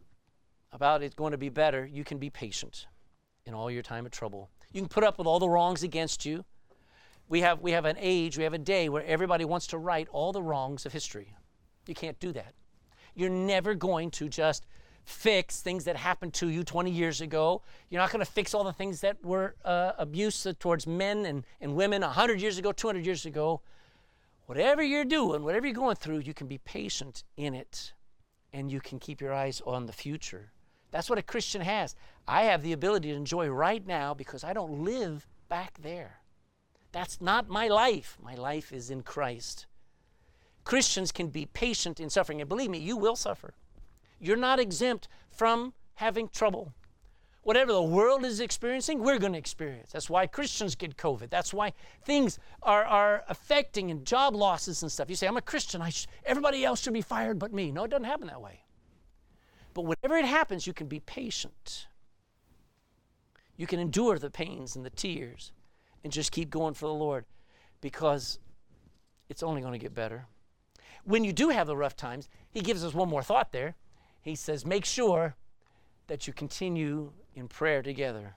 [0.71, 2.87] about it going to be better, you can be patient
[3.45, 4.49] in all your time of trouble.
[4.71, 6.45] You can put up with all the wrongs against you.
[7.29, 10.07] We have, we have an age, we have a day where everybody wants to right
[10.11, 11.33] all the wrongs of history.
[11.87, 12.53] You can't do that.
[13.15, 14.65] You're never going to just
[15.05, 17.61] fix things that happened to you 20 years ago.
[17.89, 21.45] You're not going to fix all the things that were uh, abuse towards men and,
[21.59, 23.61] and women 100 years ago, 200 years ago.
[24.45, 27.93] Whatever you're doing, whatever you're going through, you can be patient in it
[28.53, 30.51] and you can keep your eyes on the future.
[30.91, 31.95] That's what a Christian has.
[32.27, 36.20] I have the ability to enjoy right now because I don't live back there.
[36.91, 38.17] That's not my life.
[38.21, 39.65] My life is in Christ.
[40.63, 43.53] Christians can be patient in suffering, and believe me, you will suffer.
[44.19, 46.73] You're not exempt from having trouble.
[47.43, 49.91] Whatever the world is experiencing, we're going to experience.
[49.91, 51.31] That's why Christians get COVID.
[51.31, 51.73] That's why
[52.03, 55.09] things are, are affecting and job losses and stuff.
[55.09, 55.81] You say, I'm a Christian.
[55.81, 57.71] I sh- everybody else should be fired but me.
[57.71, 58.63] No, it doesn't happen that way.
[59.73, 61.87] But whenever it happens, you can be patient.
[63.57, 65.51] You can endure the pains and the tears
[66.03, 67.25] and just keep going for the Lord
[67.81, 68.39] because
[69.29, 70.25] it's only going to get better.
[71.03, 73.75] When you do have the rough times, he gives us one more thought there.
[74.21, 75.35] He says, make sure
[76.07, 78.35] that you continue in prayer together.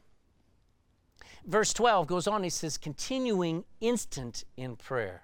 [1.45, 5.23] Verse 12 goes on, he says, continuing instant in prayer.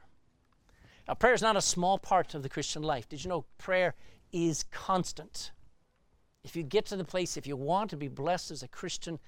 [1.08, 3.08] Now, prayer is not a small part of the Christian life.
[3.08, 3.94] Did you know prayer
[4.32, 5.50] is constant?
[6.44, 9.18] If you get to the place, if you want to be blessed as a Christian,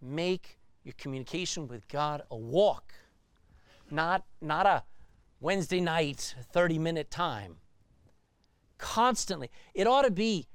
[0.00, 2.94] make your communication with God a walk,
[3.90, 4.84] not, not a
[5.40, 7.56] Wednesday night, 30 minute time.
[8.78, 9.50] Constantly.
[9.74, 10.46] It ought to be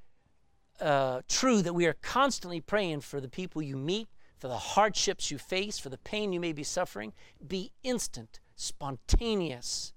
[0.80, 5.30] uh, true that we are constantly praying for the people you meet, for the hardships
[5.30, 7.12] you face, for the pain you may be suffering.
[7.46, 9.92] Be instant, spontaneous.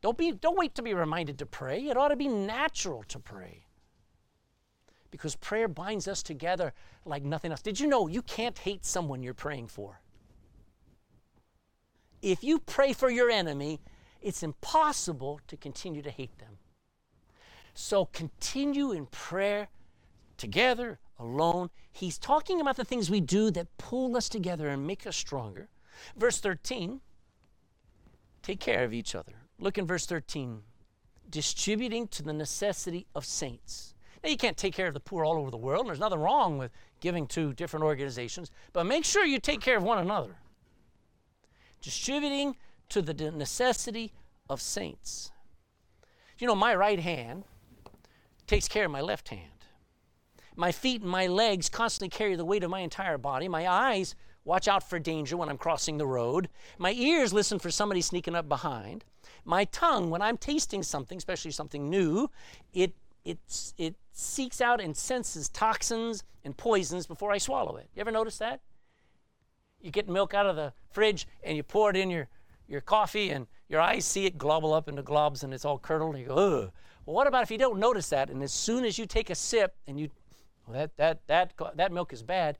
[0.00, 1.88] Don't, be, don't wait to be reminded to pray.
[1.88, 3.67] It ought to be natural to pray
[5.10, 6.72] because prayer binds us together
[7.04, 7.62] like nothing else.
[7.62, 10.00] Did you know you can't hate someone you're praying for?
[12.20, 13.80] If you pray for your enemy,
[14.20, 16.58] it's impossible to continue to hate them.
[17.74, 19.68] So continue in prayer
[20.36, 21.70] together, alone.
[21.92, 25.68] He's talking about the things we do that pull us together and make us stronger.
[26.16, 27.00] Verse 13
[28.40, 29.32] take care of each other.
[29.58, 30.62] Look in verse 13
[31.28, 33.94] distributing to the necessity of saints.
[34.22, 36.18] Now, you can't take care of the poor all over the world, and there's nothing
[36.18, 40.36] wrong with giving to different organizations, but make sure you take care of one another.
[41.80, 42.56] Distributing
[42.88, 44.12] to the necessity
[44.50, 45.30] of saints.
[46.38, 47.44] You know, my right hand
[48.46, 49.50] takes care of my left hand.
[50.56, 53.46] My feet and my legs constantly carry the weight of my entire body.
[53.46, 56.48] My eyes watch out for danger when I'm crossing the road.
[56.78, 59.04] My ears listen for somebody sneaking up behind.
[59.44, 62.28] My tongue, when I'm tasting something, especially something new,
[62.72, 62.92] it
[63.24, 63.38] it,
[63.76, 67.88] it seeks out and senses toxins and poisons before I swallow it.
[67.94, 68.60] You ever notice that?
[69.80, 72.28] You get milk out of the fridge and you pour it in your,
[72.66, 76.14] your coffee and your eyes see it globble up into globs and it's all curdled
[76.14, 76.72] and you go, ugh.
[77.06, 79.34] Well, what about if you don't notice that and as soon as you take a
[79.34, 80.10] sip and you,
[80.66, 82.58] well, that, that, that, that milk is bad,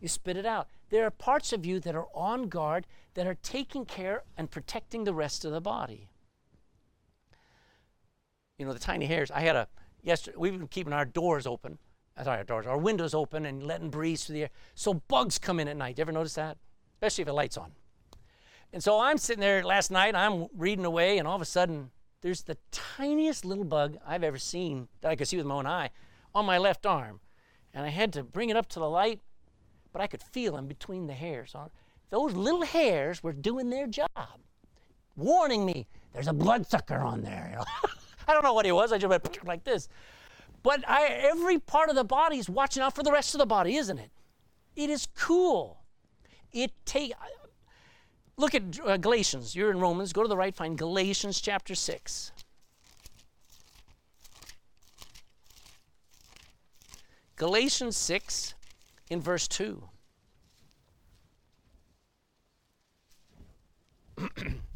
[0.00, 0.68] you spit it out.
[0.90, 5.04] There are parts of you that are on guard that are taking care and protecting
[5.04, 6.07] the rest of the body.
[8.58, 9.30] You know, the tiny hairs.
[9.30, 9.68] I had a,
[10.02, 11.78] yesterday, we've been keeping our doors open.
[12.16, 14.50] Uh, sorry, our doors, our windows open and letting breeze through the air.
[14.74, 15.96] So bugs come in at night.
[15.96, 16.58] You ever notice that?
[16.96, 17.70] Especially if the light's on.
[18.72, 21.90] And so I'm sitting there last night, I'm reading away, and all of a sudden,
[22.20, 25.66] there's the tiniest little bug I've ever seen that I could see with my own
[25.66, 25.90] eye
[26.34, 27.20] on my left arm.
[27.72, 29.20] And I had to bring it up to the light,
[29.92, 31.54] but I could feel them between the hairs.
[32.10, 34.40] Those little hairs were doing their job,
[35.16, 37.60] warning me there's a bloodsucker on there.
[38.28, 38.92] I don't know what he was.
[38.92, 39.88] I just went like this.
[40.62, 43.46] But I, every part of the body is watching out for the rest of the
[43.46, 44.10] body, isn't it?
[44.76, 45.78] It is cool.
[46.52, 47.12] It take
[48.36, 49.56] Look at uh, Galatians.
[49.56, 50.12] You're in Romans.
[50.12, 52.32] Go to the right, find Galatians chapter 6.
[57.34, 58.54] Galatians 6
[59.10, 59.82] in verse 2.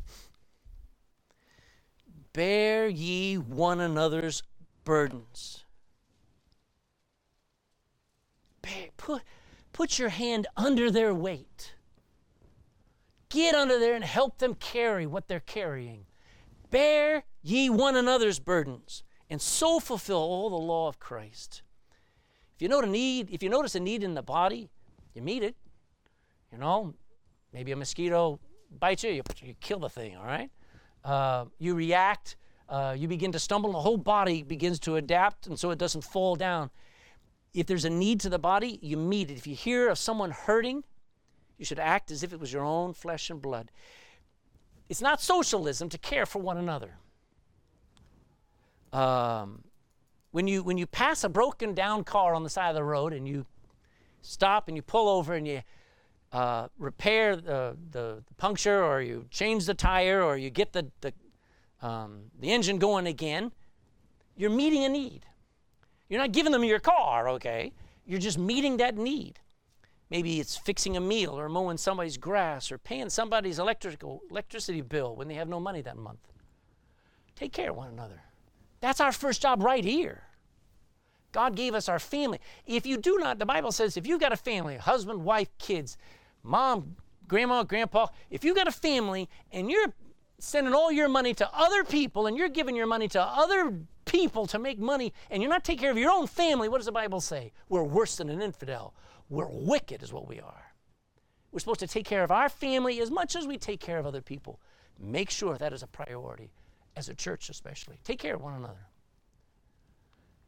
[2.32, 4.42] Bear ye one another's
[4.84, 5.64] burdens.
[8.62, 9.22] Bear, put,
[9.72, 11.74] put your hand under their weight.
[13.28, 16.06] Get under there and help them carry what they're carrying.
[16.70, 21.62] Bear ye one another's burdens, and so fulfill all the law of Christ.
[22.54, 24.70] If you notice a need, if you notice a need in the body,
[25.14, 25.56] you meet it.
[26.50, 26.94] You know,
[27.52, 28.38] maybe a mosquito
[28.78, 30.16] bites you, you, you kill the thing.
[30.16, 30.50] All right.
[31.05, 32.36] Uh, you react.
[32.68, 33.72] Uh, you begin to stumble.
[33.72, 36.70] The whole body begins to adapt, and so it doesn't fall down.
[37.53, 39.36] If there's a need to the body, you meet it.
[39.36, 40.84] If you hear of someone hurting,
[41.59, 43.70] you should act as if it was your own flesh and blood.
[44.88, 46.96] It's not socialism to care for one another.
[48.92, 49.64] Um,
[50.32, 53.12] when you when you pass a broken down car on the side of the road
[53.12, 53.46] and you
[54.22, 55.62] stop and you pull over and you
[56.32, 61.12] uh, repair the, the, puncture or you change the tire or you get the, the,
[61.82, 63.52] um, the engine going again,
[64.36, 65.26] you're meeting a need.
[66.08, 67.72] You're not giving them your car, okay?
[68.06, 69.38] You're just meeting that need.
[70.10, 75.16] Maybe it's fixing a meal or mowing somebody's grass or paying somebody's electrical electricity bill
[75.16, 76.28] when they have no money that month.
[77.34, 78.20] Take care of one another.
[78.80, 80.24] That's our first job right here.
[81.32, 82.40] God gave us our family.
[82.66, 85.96] If you do not, the Bible says if you've got a family, husband, wife, kids,
[86.43, 86.97] mom,
[87.28, 89.93] grandma, grandpa, if you've got a family and you're
[90.38, 93.72] sending all your money to other people and you're giving your money to other
[94.05, 96.86] people to make money and you're not taking care of your own family, what does
[96.86, 97.53] the Bible say?
[97.68, 98.95] We're worse than an infidel.
[99.28, 100.74] We're wicked, is what we are.
[101.53, 104.07] We're supposed to take care of our family as much as we take care of
[104.07, 104.61] other people.
[104.99, 106.51] Make sure that is a priority,
[106.97, 107.99] as a church especially.
[108.05, 108.86] Take care of one another.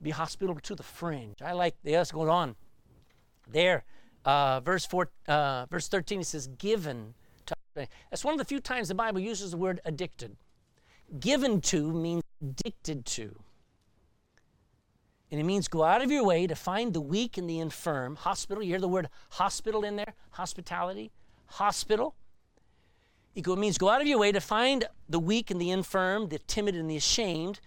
[0.03, 1.41] Be hospitable to the fringe.
[1.41, 2.57] I like the else going on.
[3.49, 3.85] There,
[4.25, 7.14] uh, verse four, uh, verse thirteen, he says, "Given."
[7.47, 7.55] To,
[8.11, 10.37] that's one of the few times the Bible uses the word addicted.
[11.20, 13.37] Given to means addicted to.
[15.31, 18.16] And it means go out of your way to find the weak and the infirm.
[18.16, 20.14] Hospital, you hear the word hospital in there?
[20.31, 21.11] Hospitality.
[21.47, 22.14] Hospital.
[23.35, 26.39] It means go out of your way to find the weak and the infirm, the
[26.39, 27.59] timid and the ashamed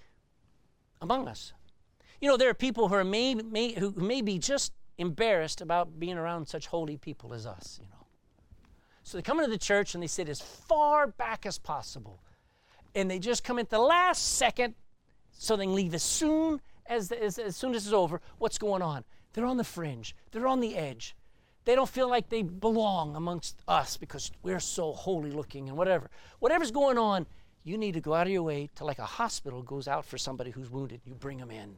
[1.02, 1.52] among us.
[2.22, 6.00] You know, there are people who, are may, may, who may be just embarrassed about
[6.00, 8.06] being around such holy people as us, you know.
[9.04, 12.20] So they come into the church and they sit as far back as possible.
[12.94, 14.76] And they just come at the last second
[15.32, 18.82] so they can leave as soon as, as, as soon as it's over, what's going
[18.82, 19.04] on?
[19.34, 21.16] They're on the fringe, they're on the edge.
[21.66, 26.10] They don't feel like they belong amongst us because we're so holy looking and whatever.
[26.40, 27.26] Whatever's going on,
[27.66, 30.18] you need to go out of your way to like a hospital goes out for
[30.18, 31.02] somebody who's wounded.
[31.06, 31.76] You bring them in.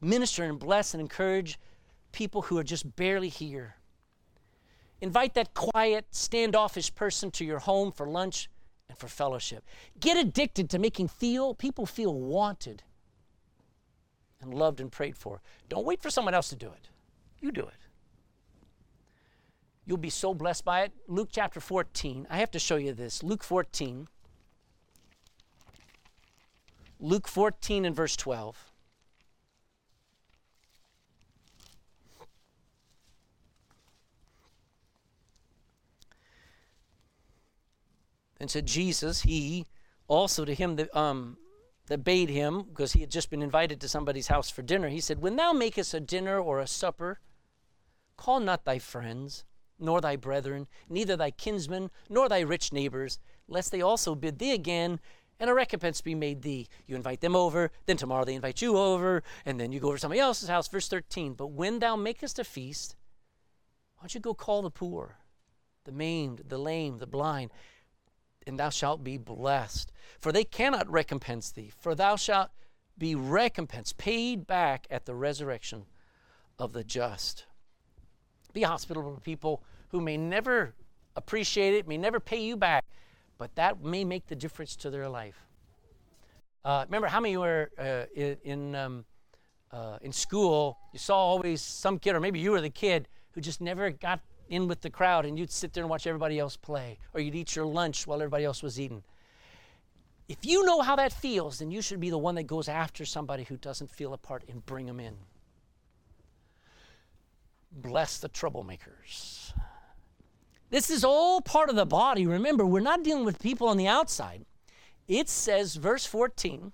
[0.00, 1.58] Minister and bless and encourage
[2.12, 3.76] people who are just barely here.
[5.00, 8.50] Invite that quiet, standoffish person to your home for lunch
[8.88, 9.64] and for fellowship.
[9.98, 12.82] Get addicted to making feel people feel wanted
[14.40, 15.40] and loved and prayed for.
[15.68, 16.88] Don't wait for someone else to do it.
[17.40, 17.74] You do it.
[19.86, 20.92] You'll be so blessed by it.
[21.08, 22.26] Luke chapter 14.
[22.30, 23.22] I have to show you this.
[23.22, 24.08] Luke 14.
[27.00, 28.69] Luke 14 and verse 12.
[38.40, 39.66] And said, Jesus, he
[40.08, 41.36] also to him that, um,
[41.86, 45.00] that bade him, because he had just been invited to somebody's house for dinner, he
[45.00, 47.20] said, When thou makest a dinner or a supper,
[48.16, 49.44] call not thy friends,
[49.78, 54.52] nor thy brethren, neither thy kinsmen, nor thy rich neighbors, lest they also bid thee
[54.52, 55.00] again,
[55.38, 56.68] and a recompense be made thee.
[56.86, 59.96] You invite them over, then tomorrow they invite you over, and then you go over
[59.96, 60.68] to somebody else's house.
[60.68, 61.32] Verse 13.
[61.32, 62.94] But when thou makest a feast,
[63.96, 65.16] why don't you go call the poor,
[65.84, 67.50] the maimed, the lame, the blind,
[68.46, 69.92] and thou shalt be blessed.
[70.20, 72.50] For they cannot recompense thee, for thou shalt
[72.98, 75.86] be recompensed, paid back at the resurrection
[76.58, 77.46] of the just.
[78.52, 80.74] Be hospitable to people who may never
[81.16, 82.84] appreciate it, may never pay you back,
[83.38, 85.46] but that may make the difference to their life.
[86.64, 89.04] Uh, remember how many were uh, in um,
[89.72, 90.76] uh, in school?
[90.92, 94.20] You saw always some kid, or maybe you were the kid who just never got
[94.50, 97.34] in with the crowd and you'd sit there and watch everybody else play, or you'd
[97.34, 99.02] eat your lunch while everybody else was eating.
[100.28, 103.04] If you know how that feels, then you should be the one that goes after
[103.04, 105.16] somebody who doesn't feel a part and bring them in.
[107.72, 109.52] Bless the troublemakers.
[110.70, 112.26] This is all part of the body.
[112.26, 114.44] Remember, we're not dealing with people on the outside.
[115.08, 116.72] It says, verse 14,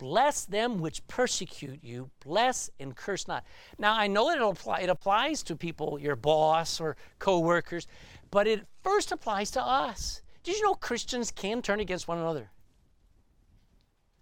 [0.00, 3.44] bless them which persecute you, bless and curse not.
[3.78, 7.86] Now, I know it, apply, it applies to people, your boss or coworkers,
[8.30, 10.22] but it first applies to us.
[10.42, 12.50] Did you know Christians can turn against one another?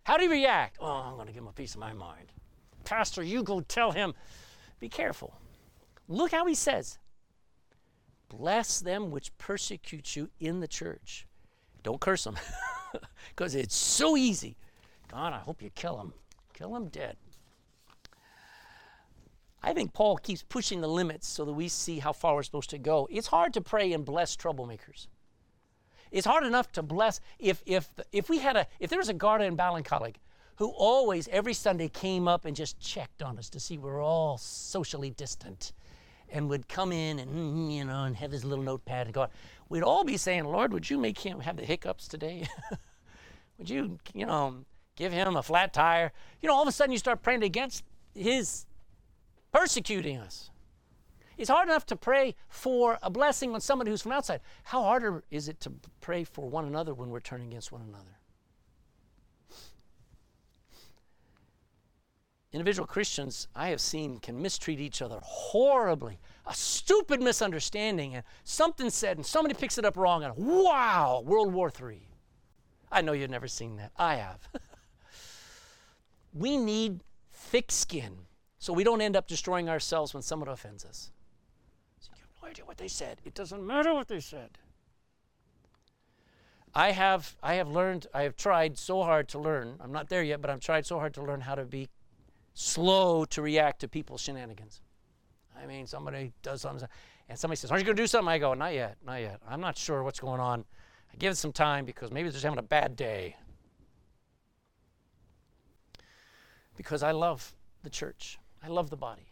[0.03, 0.79] How do you react?
[0.81, 2.33] Oh, I'm going to give him a piece of my mind.
[2.85, 4.15] Pastor, you go tell him.
[4.81, 5.33] Be careful.
[6.09, 6.99] Look how he says,
[8.29, 11.29] Bless them which persecute you in the church.
[11.85, 12.37] Don't curse them,
[13.29, 14.57] because it's so easy.
[15.09, 16.13] God, I hope you kill him.
[16.53, 17.17] Kill him dead.
[19.63, 22.71] I think Paul keeps pushing the limits so that we see how far we're supposed
[22.71, 23.09] to go.
[23.11, 25.09] It's hard to pray and bless troublemakers.
[26.11, 29.15] It's hard enough to bless if if if we had a if there was a
[29.15, 30.17] Garda in Ballincollig
[30.57, 34.39] who always every Sunday came up and just checked on us to see we're all
[34.39, 35.73] socially distant
[36.31, 39.29] and would come in and, mm, you know, and have his little notepad and go.
[39.69, 42.49] We'd all be saying, Lord, would you make him have the hiccups today?
[43.59, 44.65] would you, you know,
[44.99, 46.13] give him a flat tire?
[46.43, 47.85] You know, all of a sudden you start praying against
[48.15, 48.67] his
[49.53, 50.51] persecuting us.
[51.39, 54.41] It's hard enough to pray for a blessing on somebody who's from outside.
[54.65, 58.19] How harder is it to pray for one another when we're turning against one another?
[62.53, 66.19] individual Christians I have seen can mistreat each other horribly.
[66.47, 71.53] A stupid misunderstanding, and something said, and somebody picks it up wrong, and wow, World
[71.53, 72.09] War III.
[72.91, 73.93] I know you've never seen that.
[73.97, 74.49] I have.
[76.39, 78.27] we need thick skin
[78.59, 81.11] so we don't end up destroying ourselves when someone offends us.
[82.01, 83.21] So you have no idea what they said.
[83.25, 84.59] It doesn't matter what they said.
[86.75, 89.77] I have, I have learned, I have tried so hard to learn.
[89.81, 91.89] I'm not there yet, but I've tried so hard to learn how to be
[92.55, 94.81] slow to react to people's shenanigans.
[95.61, 96.87] I mean, somebody does something,
[97.29, 98.29] and somebody says, Aren't you going to do something?
[98.29, 99.41] I go, Not yet, not yet.
[99.49, 100.65] I'm not sure what's going on.
[101.13, 103.37] I give it some time because maybe they're just having a bad day.
[106.79, 107.53] Because I love
[107.83, 109.27] the church, I love the body.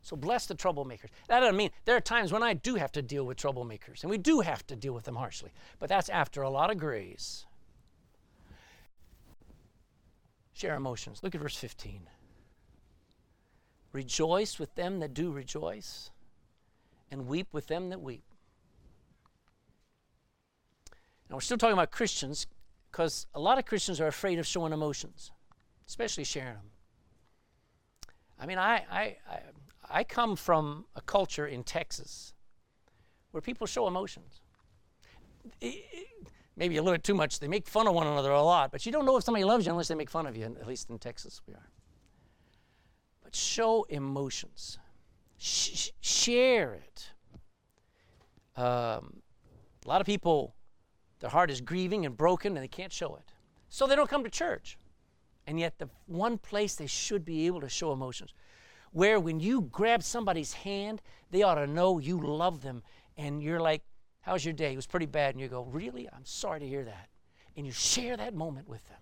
[0.00, 1.10] So bless the troublemakers.
[1.28, 4.10] That doesn't mean there are times when I do have to deal with troublemakers, and
[4.10, 7.46] we do have to deal with them harshly, but that's after a lot of grace.
[10.54, 11.20] Share emotions.
[11.22, 12.08] Look at verse 15.
[13.92, 16.10] Rejoice with them that do rejoice,
[17.10, 18.24] and weep with them that weep.
[21.28, 22.46] Now, we're still talking about Christians
[22.90, 25.30] because a lot of Christians are afraid of showing emotions,
[25.86, 26.70] especially sharing them.
[28.38, 29.40] I mean, I, I, I,
[29.90, 32.34] I come from a culture in Texas
[33.30, 34.40] where people show emotions.
[36.56, 37.40] Maybe a little bit too much.
[37.40, 39.66] They make fun of one another a lot, but you don't know if somebody loves
[39.66, 41.68] you unless they make fun of you, at least in Texas we are
[43.22, 44.78] But show emotions,
[45.36, 47.10] Sh- share it.
[48.56, 49.22] Um,
[49.84, 50.54] a lot of people,
[51.20, 53.32] their heart is grieving and broken and they can't show it.
[53.68, 54.78] So they don't come to church.
[55.46, 58.32] And yet, the one place they should be able to show emotions,
[58.92, 62.82] where when you grab somebody's hand, they ought to know you love them.
[63.16, 63.82] And you're like,
[64.20, 64.72] How's your day?
[64.72, 65.34] It was pretty bad.
[65.34, 66.08] And you go, Really?
[66.08, 67.08] I'm sorry to hear that.
[67.56, 68.98] And you share that moment with them.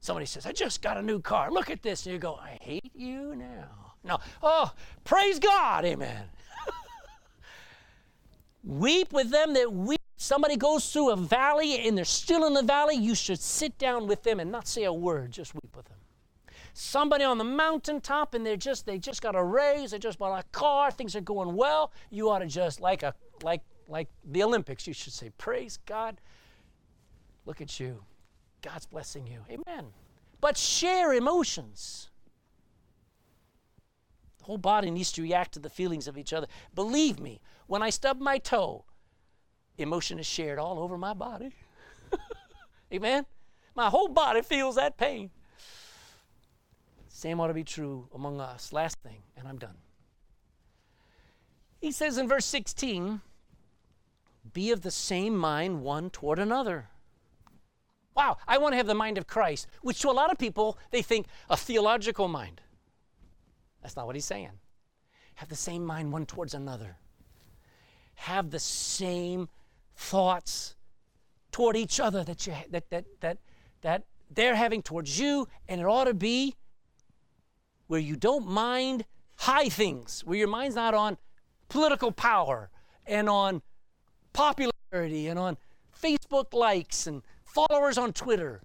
[0.00, 1.50] Somebody says, I just got a new car.
[1.50, 2.06] Look at this.
[2.06, 3.94] And you go, I hate you now.
[4.04, 4.18] No.
[4.42, 4.72] Oh,
[5.04, 5.84] praise God.
[5.84, 6.24] Amen.
[8.62, 9.95] weep with them that weep.
[10.16, 12.96] Somebody goes through a valley and they're still in the valley.
[12.96, 15.30] You should sit down with them and not say a word.
[15.30, 15.98] Just weep with them.
[16.72, 19.90] Somebody on the mountaintop and they're just they just got a raise.
[19.90, 20.90] They just bought a car.
[20.90, 21.92] Things are going well.
[22.10, 24.86] You ought to just like a like like the Olympics.
[24.86, 26.20] You should say, praise God.
[27.44, 28.02] Look at you.
[28.62, 29.40] God's blessing you.
[29.50, 29.86] Amen.
[30.40, 32.10] But share emotions.
[34.38, 36.46] The whole body needs to react to the feelings of each other.
[36.74, 38.84] Believe me, when I stub my toe,
[39.78, 41.52] emotion is shared all over my body.
[42.92, 43.26] Amen.
[43.74, 45.30] My whole body feels that pain.
[47.08, 48.72] Same ought to be true among us.
[48.72, 49.76] Last thing, and I'm done.
[51.80, 53.20] He says in verse 16,
[54.52, 56.88] Be of the same mind one toward another.
[58.14, 60.78] Wow, I want to have the mind of Christ, which to a lot of people,
[60.90, 62.62] they think a theological mind.
[63.82, 64.52] That's not what he's saying.
[65.34, 66.96] Have the same mind one towards another.
[68.14, 69.50] Have the same
[69.96, 70.76] thoughts
[71.50, 73.38] toward each other that you that that that
[73.82, 76.54] that they're having towards you, and it ought to be
[77.86, 79.04] where you don't mind
[79.36, 81.16] high things, where your mind's not on
[81.68, 82.70] political power
[83.06, 83.62] and on
[84.32, 85.56] popularity and on
[86.00, 88.62] Facebook likes and followers on Twitter.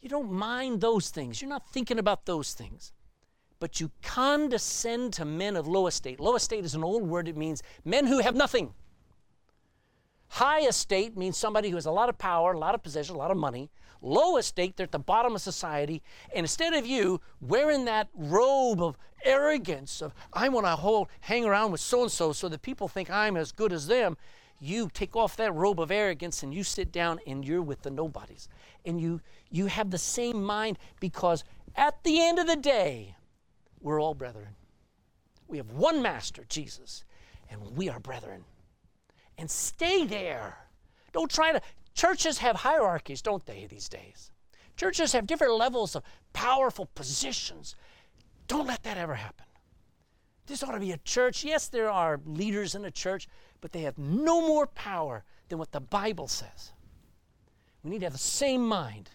[0.00, 1.40] You don't mind those things.
[1.40, 2.92] You're not thinking about those things.
[3.60, 6.20] But you condescend to men of low estate.
[6.20, 8.74] Low estate is an old word, it means men who have nothing.
[10.28, 13.18] High estate means somebody who has a lot of power, a lot of possession, a
[13.18, 13.70] lot of money.
[14.00, 16.02] Low estate, they're at the bottom of society.
[16.34, 21.44] And instead of you wearing that robe of arrogance, of I want to hold, hang
[21.44, 24.16] around with so and so so that people think I'm as good as them,
[24.60, 27.90] you take off that robe of arrogance and you sit down and you're with the
[27.90, 28.48] nobodies.
[28.84, 29.20] And you
[29.50, 31.42] you have the same mind because
[31.74, 33.16] at the end of the day,
[33.80, 34.56] we're all brethren.
[35.46, 37.04] We have one master, Jesus,
[37.50, 38.44] and we are brethren.
[39.38, 40.58] And stay there.
[41.12, 41.60] Don't try to.
[41.94, 44.30] Churches have hierarchies, don't they, these days?
[44.76, 47.74] Churches have different levels of powerful positions.
[48.46, 49.46] Don't let that ever happen.
[50.46, 51.44] This ought to be a church.
[51.44, 53.28] Yes, there are leaders in a church,
[53.60, 56.72] but they have no more power than what the Bible says.
[57.82, 59.10] We need to have the same mind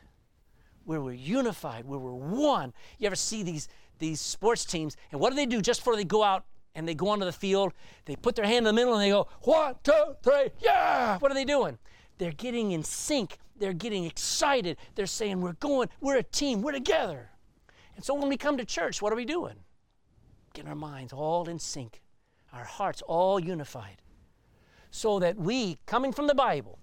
[0.86, 2.74] where we're unified, where we're one.
[3.00, 3.68] You ever see these,
[4.00, 6.46] these sports teams, and what do they do just before they go out
[6.76, 7.74] and they go onto the field?
[8.06, 11.18] They put their hand in the middle and they go, one, two, three, yeah!
[11.20, 11.78] What are they doing?
[12.18, 13.38] They're getting in sync.
[13.58, 14.78] They're getting excited.
[14.96, 17.30] They're saying, we're going, we're a team, we're together.
[17.96, 19.56] And so when we come to church, what are we doing?
[20.54, 22.02] Getting our minds all in sync,
[22.52, 24.02] our hearts all unified,
[24.92, 26.80] so that we, coming from the Bible,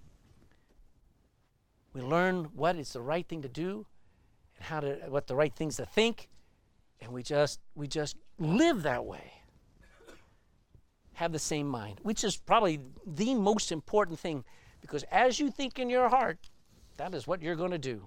[1.93, 3.85] we learn what is the right thing to do
[4.57, 6.29] and how to what the right things to think
[7.01, 9.31] and we just we just live that way
[11.21, 14.43] have the same mind which is probably the most important thing
[14.81, 16.49] because as you think in your heart
[16.97, 18.03] that is what you're going to do.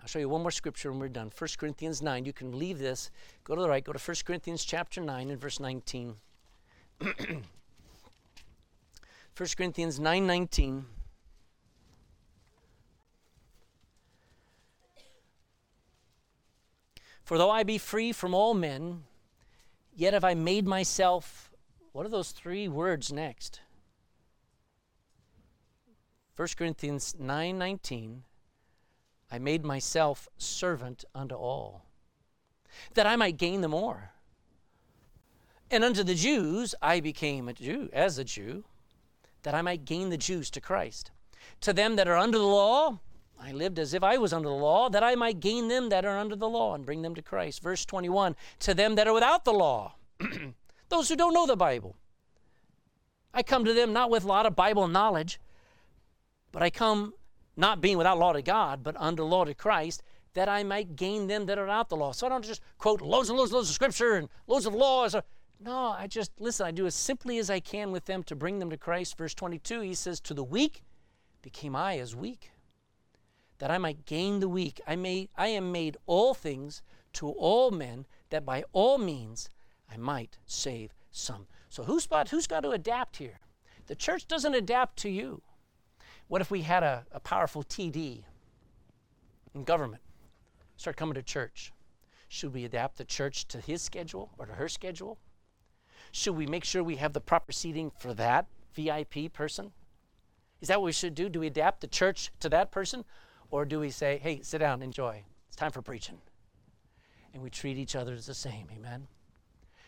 [0.00, 1.30] I'll show you one more scripture when we're done.
[1.36, 3.10] 1 corinthians 9 you can leave this.
[3.44, 6.16] Go to the right go to 1 corinthians chapter 9 and verse 19
[7.00, 7.44] 1
[9.56, 10.86] corinthians 9 19
[17.24, 19.04] For though I be free from all men,
[19.94, 21.51] yet have I made myself.
[21.92, 23.60] What are those three words next?
[26.36, 28.22] 1 Corinthians 9:19
[29.30, 31.84] I made myself servant unto all
[32.94, 34.12] that I might gain the more
[35.70, 38.64] and unto the Jews I became a Jew as a Jew
[39.42, 41.10] that I might gain the Jews to Christ
[41.60, 42.98] to them that are under the law
[43.38, 46.04] I lived as if I was under the law, that I might gain them that
[46.04, 47.60] are under the law and bring them to Christ.
[47.60, 49.96] Verse 21 To them that are without the law,
[50.92, 51.96] those who don't know the Bible.
[53.34, 55.40] I come to them not with a lot of Bible knowledge,
[56.52, 57.14] but I come
[57.56, 60.02] not being without law to God, but under law to Christ,
[60.34, 62.12] that I might gain them that are without the law.
[62.12, 64.74] So I don't just quote loads and loads and loads of scripture and loads of
[64.74, 65.16] laws.
[65.58, 68.58] No, I just, listen, I do as simply as I can with them to bring
[68.58, 69.16] them to Christ.
[69.16, 70.82] Verse 22, he says, To the weak
[71.42, 72.50] became I as weak
[73.58, 74.80] that I might gain the weak.
[74.86, 76.82] I, may, I am made all things
[77.14, 79.48] to all men, that by all means
[79.92, 81.46] I might save some.
[81.68, 83.40] So who's, got, who's got to adapt here?
[83.86, 85.42] The church doesn't adapt to you.
[86.28, 88.24] What if we had a, a powerful TD
[89.54, 90.02] in government
[90.76, 91.72] start coming to church?
[92.28, 95.18] Should we adapt the church to his schedule or to her schedule?
[96.12, 99.72] Should we make sure we have the proper seating for that VIP person?
[100.62, 101.28] Is that what we should do?
[101.28, 103.04] Do we adapt the church to that person?
[103.50, 105.24] Or do we say, hey, sit down, enjoy?
[105.48, 106.18] It's time for preaching.
[107.34, 108.68] And we treat each other as the same.
[108.74, 109.08] Amen?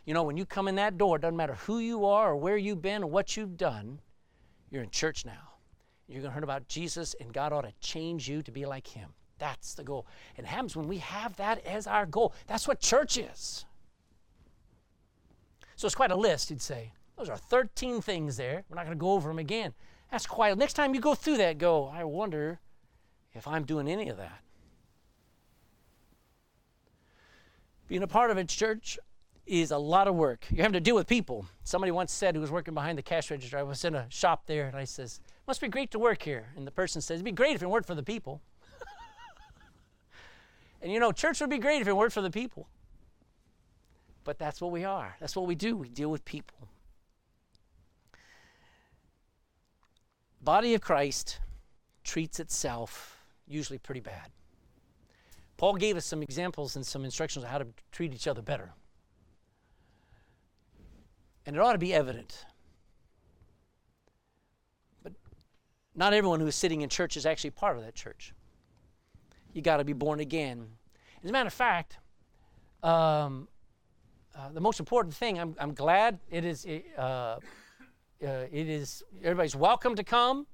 [0.05, 2.37] You know, when you come in that door, it doesn't matter who you are or
[2.37, 4.01] where you've been or what you've done,
[4.71, 5.53] you're in church now.
[6.09, 8.87] You're going to hear about Jesus, and God ought to change you to be like
[8.87, 9.11] Him.
[9.39, 10.07] That's the goal.
[10.37, 12.35] And it happens when we have that as our goal.
[12.47, 13.65] That's what church is.
[15.77, 16.93] So it's quite a list, you'd say.
[17.17, 18.65] Those are 13 things there.
[18.69, 19.73] We're not going to go over them again.
[20.11, 20.57] That's quite.
[20.59, 22.61] Next time you go through that, go, I wonder
[23.33, 24.41] if I'm doing any of that.
[27.89, 28.99] Being a part of a church
[29.47, 30.47] is a lot of work.
[30.51, 31.47] You're having to deal with people.
[31.65, 34.47] Somebody once said who was working behind the cash register, I was in a shop
[34.47, 36.47] there and I says, Must be great to work here.
[36.57, 38.41] And the person says, It'd be great if it weren't for the people.
[40.83, 42.69] and you know, church would be great if it weren't for the people.
[44.25, 45.17] But that's what we are.
[45.21, 45.77] That's what we do.
[45.77, 46.69] We deal with people.
[50.41, 51.41] Body of Christ
[52.03, 54.31] treats itself usually pretty bad.
[55.57, 58.73] Paul gave us some examples and some instructions on how to treat each other better.
[61.47, 62.45] And it ought to be evident.
[65.03, 65.13] But
[65.95, 68.33] not everyone who is sitting in church is actually part of that church.
[69.53, 70.67] You got to be born again.
[71.23, 71.99] As a matter of fact,
[72.83, 73.49] um,
[74.37, 77.39] uh, the most important thing, I'm, I'm glad it is, uh, uh,
[78.21, 80.47] it is, everybody's welcome to come,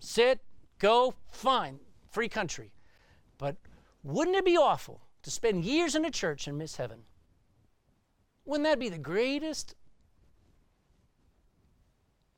[0.00, 0.40] sit,
[0.78, 1.78] go, fine
[2.12, 2.70] free country.
[3.38, 3.56] But
[4.04, 7.00] wouldn't it be awful to spend years in a church and miss heaven?
[8.44, 9.74] Wouldn't that be the greatest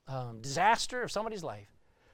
[0.07, 1.67] um, disaster of somebody's life.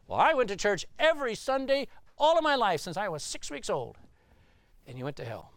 [0.08, 1.88] Well, I went to church every Sunday
[2.18, 3.98] all of my life since I was six weeks old,
[4.86, 5.52] and you went to hell.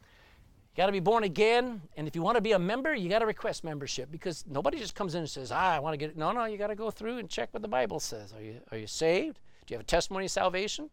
[0.00, 3.08] You got to be born again, and if you want to be a member, you
[3.08, 5.96] got to request membership because nobody just comes in and says, "Ah, I want to
[5.96, 6.16] get." It.
[6.16, 8.32] No, no, you got to go through and check what the Bible says.
[8.32, 9.38] Are you are you saved?
[9.66, 10.90] Do you have a testimony of salvation?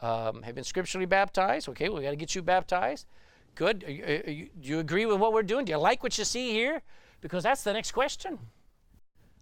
[0.00, 1.68] Um, have been scripturally baptized?
[1.68, 3.06] Okay, we got to get you baptized.
[3.54, 3.84] Good.
[3.84, 5.64] Are you, are you, do you agree with what we're doing?
[5.64, 6.82] Do you like what you see here?
[7.20, 8.38] Because that's the next question.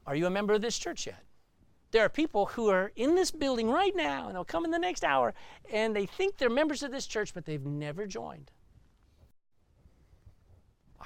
[0.09, 1.23] Are you a member of this church yet?
[1.91, 4.79] There are people who are in this building right now, and they'll come in the
[4.79, 5.35] next hour,
[5.71, 8.51] and they think they're members of this church, but they've never joined.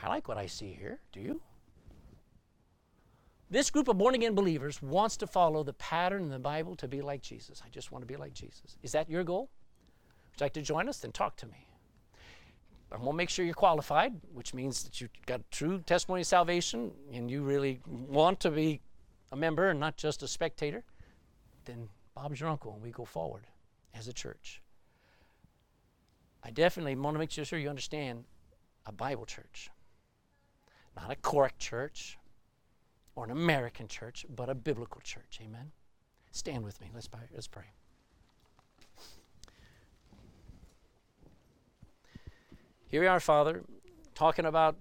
[0.01, 1.01] I like what I see here.
[1.13, 1.41] Do you?
[3.51, 6.87] This group of born again believers wants to follow the pattern in the Bible to
[6.87, 7.61] be like Jesus.
[7.67, 8.77] I just want to be like Jesus.
[8.85, 9.51] Is that your goal?
[10.31, 10.99] Would you like to join us?
[10.99, 11.67] Then talk to me.
[12.93, 16.29] I'm going to make sure you're qualified, which means that you've got true testimony of
[16.29, 18.81] salvation and you really want to be
[19.33, 20.85] a member and not just a spectator.
[21.65, 23.47] Then Bob's your uncle and we go forward
[23.95, 24.61] as a church.
[26.45, 28.25] I definitely want to make sure you understand
[28.85, 29.71] a Bible church,
[30.97, 32.19] not a correct church,
[33.15, 35.39] or an American church, but a biblical church.
[35.43, 35.71] Amen.
[36.33, 36.91] Stand with me.
[36.93, 37.23] Let's pray.
[37.33, 37.65] Let's pray.
[42.89, 43.63] Here we are, Father,
[44.15, 44.77] talking about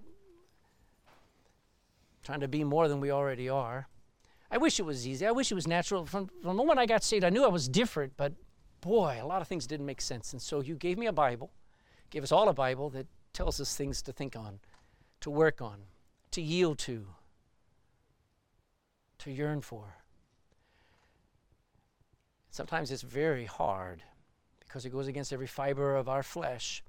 [2.22, 3.88] trying to be more than we already are.
[4.52, 5.26] I wish it was easy.
[5.26, 6.04] I wish it was natural.
[6.04, 8.34] From, from the moment I got saved, I knew I was different, but
[8.82, 10.34] boy, a lot of things didn't make sense.
[10.34, 11.50] And so you gave me a Bible,
[12.10, 14.60] gave us all a Bible that tells us things to think on,
[15.22, 15.78] to work on,
[16.32, 17.06] to yield to,
[19.20, 19.96] to yearn for.
[22.50, 24.02] Sometimes it's very hard
[24.60, 26.82] because it goes against every fiber of our flesh.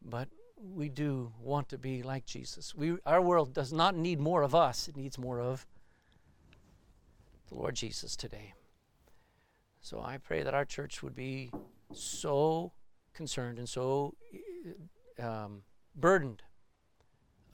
[0.00, 0.28] But
[0.62, 2.74] we do want to be like Jesus.
[2.74, 5.66] We, our world does not need more of us, it needs more of
[7.48, 8.54] the Lord Jesus today.
[9.80, 11.50] So I pray that our church would be
[11.92, 12.72] so
[13.14, 14.14] concerned and so
[15.20, 15.62] um,
[15.94, 16.42] burdened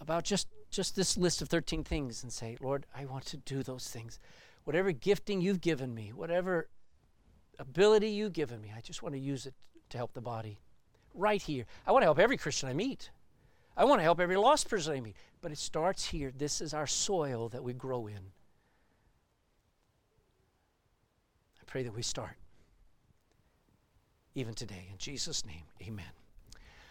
[0.01, 3.63] about just just this list of 13 things and say, Lord, I want to do
[3.63, 4.19] those things.
[4.65, 6.69] Whatever gifting you've given me, whatever
[7.59, 9.55] ability you've given me, I just want to use it
[9.89, 10.59] to help the body
[11.15, 11.65] right here.
[11.87, 13.11] I want to help every Christian I meet.
[13.77, 15.17] I want to help every lost person I meet.
[15.41, 16.33] But it starts here.
[16.37, 18.33] This is our soil that we grow in.
[21.61, 22.37] I pray that we start
[24.35, 24.89] even today.
[24.91, 26.18] In Jesus' name, amen.